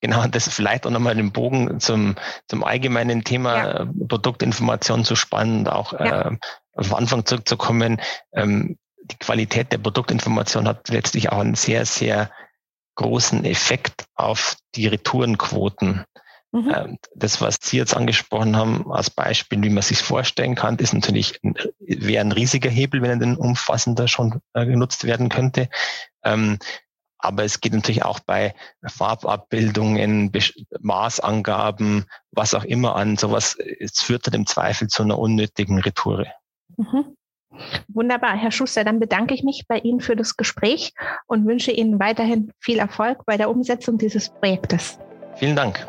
Genau, 0.00 0.26
das 0.26 0.48
vielleicht 0.48 0.86
auch 0.86 0.90
nochmal 0.90 1.16
den 1.16 1.32
Bogen 1.32 1.80
zum, 1.80 2.16
zum 2.48 2.64
allgemeinen 2.64 3.24
Thema 3.24 3.56
ja. 3.56 3.92
Produktinformation 4.08 5.04
zu 5.04 5.16
spannen, 5.16 5.66
auch 5.66 5.92
ja. 5.92 6.30
äh, 6.30 6.36
auf 6.74 6.94
Anfang 6.94 7.24
zurückzukommen. 7.24 8.00
Ähm, 8.32 8.76
die 9.02 9.16
Qualität 9.16 9.72
der 9.72 9.78
Produktinformation 9.78 10.68
hat 10.68 10.88
letztlich 10.88 11.30
auch 11.30 11.38
einen 11.38 11.54
sehr, 11.54 11.86
sehr 11.86 12.30
großen 12.96 13.44
Effekt 13.44 14.04
auf 14.14 14.56
die 14.74 14.86
Retourenquoten. 14.86 16.04
Mhm. 16.54 16.72
Ähm, 16.72 16.98
das, 17.16 17.40
was 17.40 17.58
Sie 17.60 17.76
jetzt 17.76 17.96
angesprochen 17.96 18.56
haben, 18.56 18.90
als 18.92 19.10
Beispiel, 19.10 19.60
wie 19.64 19.70
man 19.70 19.82
sich 19.82 19.98
vorstellen 19.98 20.54
kann, 20.54 20.76
ist 20.76 20.94
natürlich, 20.94 21.40
wäre 21.80 22.20
ein 22.20 22.30
riesiger 22.30 22.70
Hebel, 22.70 23.02
wenn 23.02 23.10
er 23.10 23.16
denn 23.16 23.36
umfassender 23.36 24.06
schon 24.06 24.40
äh, 24.52 24.64
genutzt 24.64 25.02
werden 25.02 25.28
könnte. 25.28 25.68
Ähm, 26.22 26.60
aber 27.18 27.42
es 27.42 27.60
geht 27.60 27.72
natürlich 27.72 28.04
auch 28.04 28.20
bei 28.20 28.54
Farbabbildungen, 28.86 30.30
Maßangaben, 30.78 32.04
was 32.30 32.54
auch 32.54 32.64
immer 32.64 32.94
an. 32.94 33.16
Sowas, 33.16 33.56
es 33.80 34.00
führt 34.00 34.28
dann 34.28 34.34
im 34.34 34.46
Zweifel 34.46 34.86
zu 34.86 35.02
einer 35.02 35.18
unnötigen 35.18 35.80
Retoure. 35.80 36.32
Mhm. 36.76 37.16
Wunderbar, 37.88 38.36
Herr 38.36 38.52
Schuster, 38.52 38.84
dann 38.84 39.00
bedanke 39.00 39.34
ich 39.34 39.42
mich 39.42 39.64
bei 39.66 39.78
Ihnen 39.78 40.00
für 40.00 40.14
das 40.14 40.36
Gespräch 40.36 40.92
und 41.26 41.46
wünsche 41.46 41.72
Ihnen 41.72 41.98
weiterhin 41.98 42.52
viel 42.60 42.78
Erfolg 42.78 43.24
bei 43.26 43.36
der 43.36 43.50
Umsetzung 43.50 43.98
dieses 43.98 44.28
Projektes. 44.28 45.00
Vielen 45.36 45.56
Dank. 45.56 45.88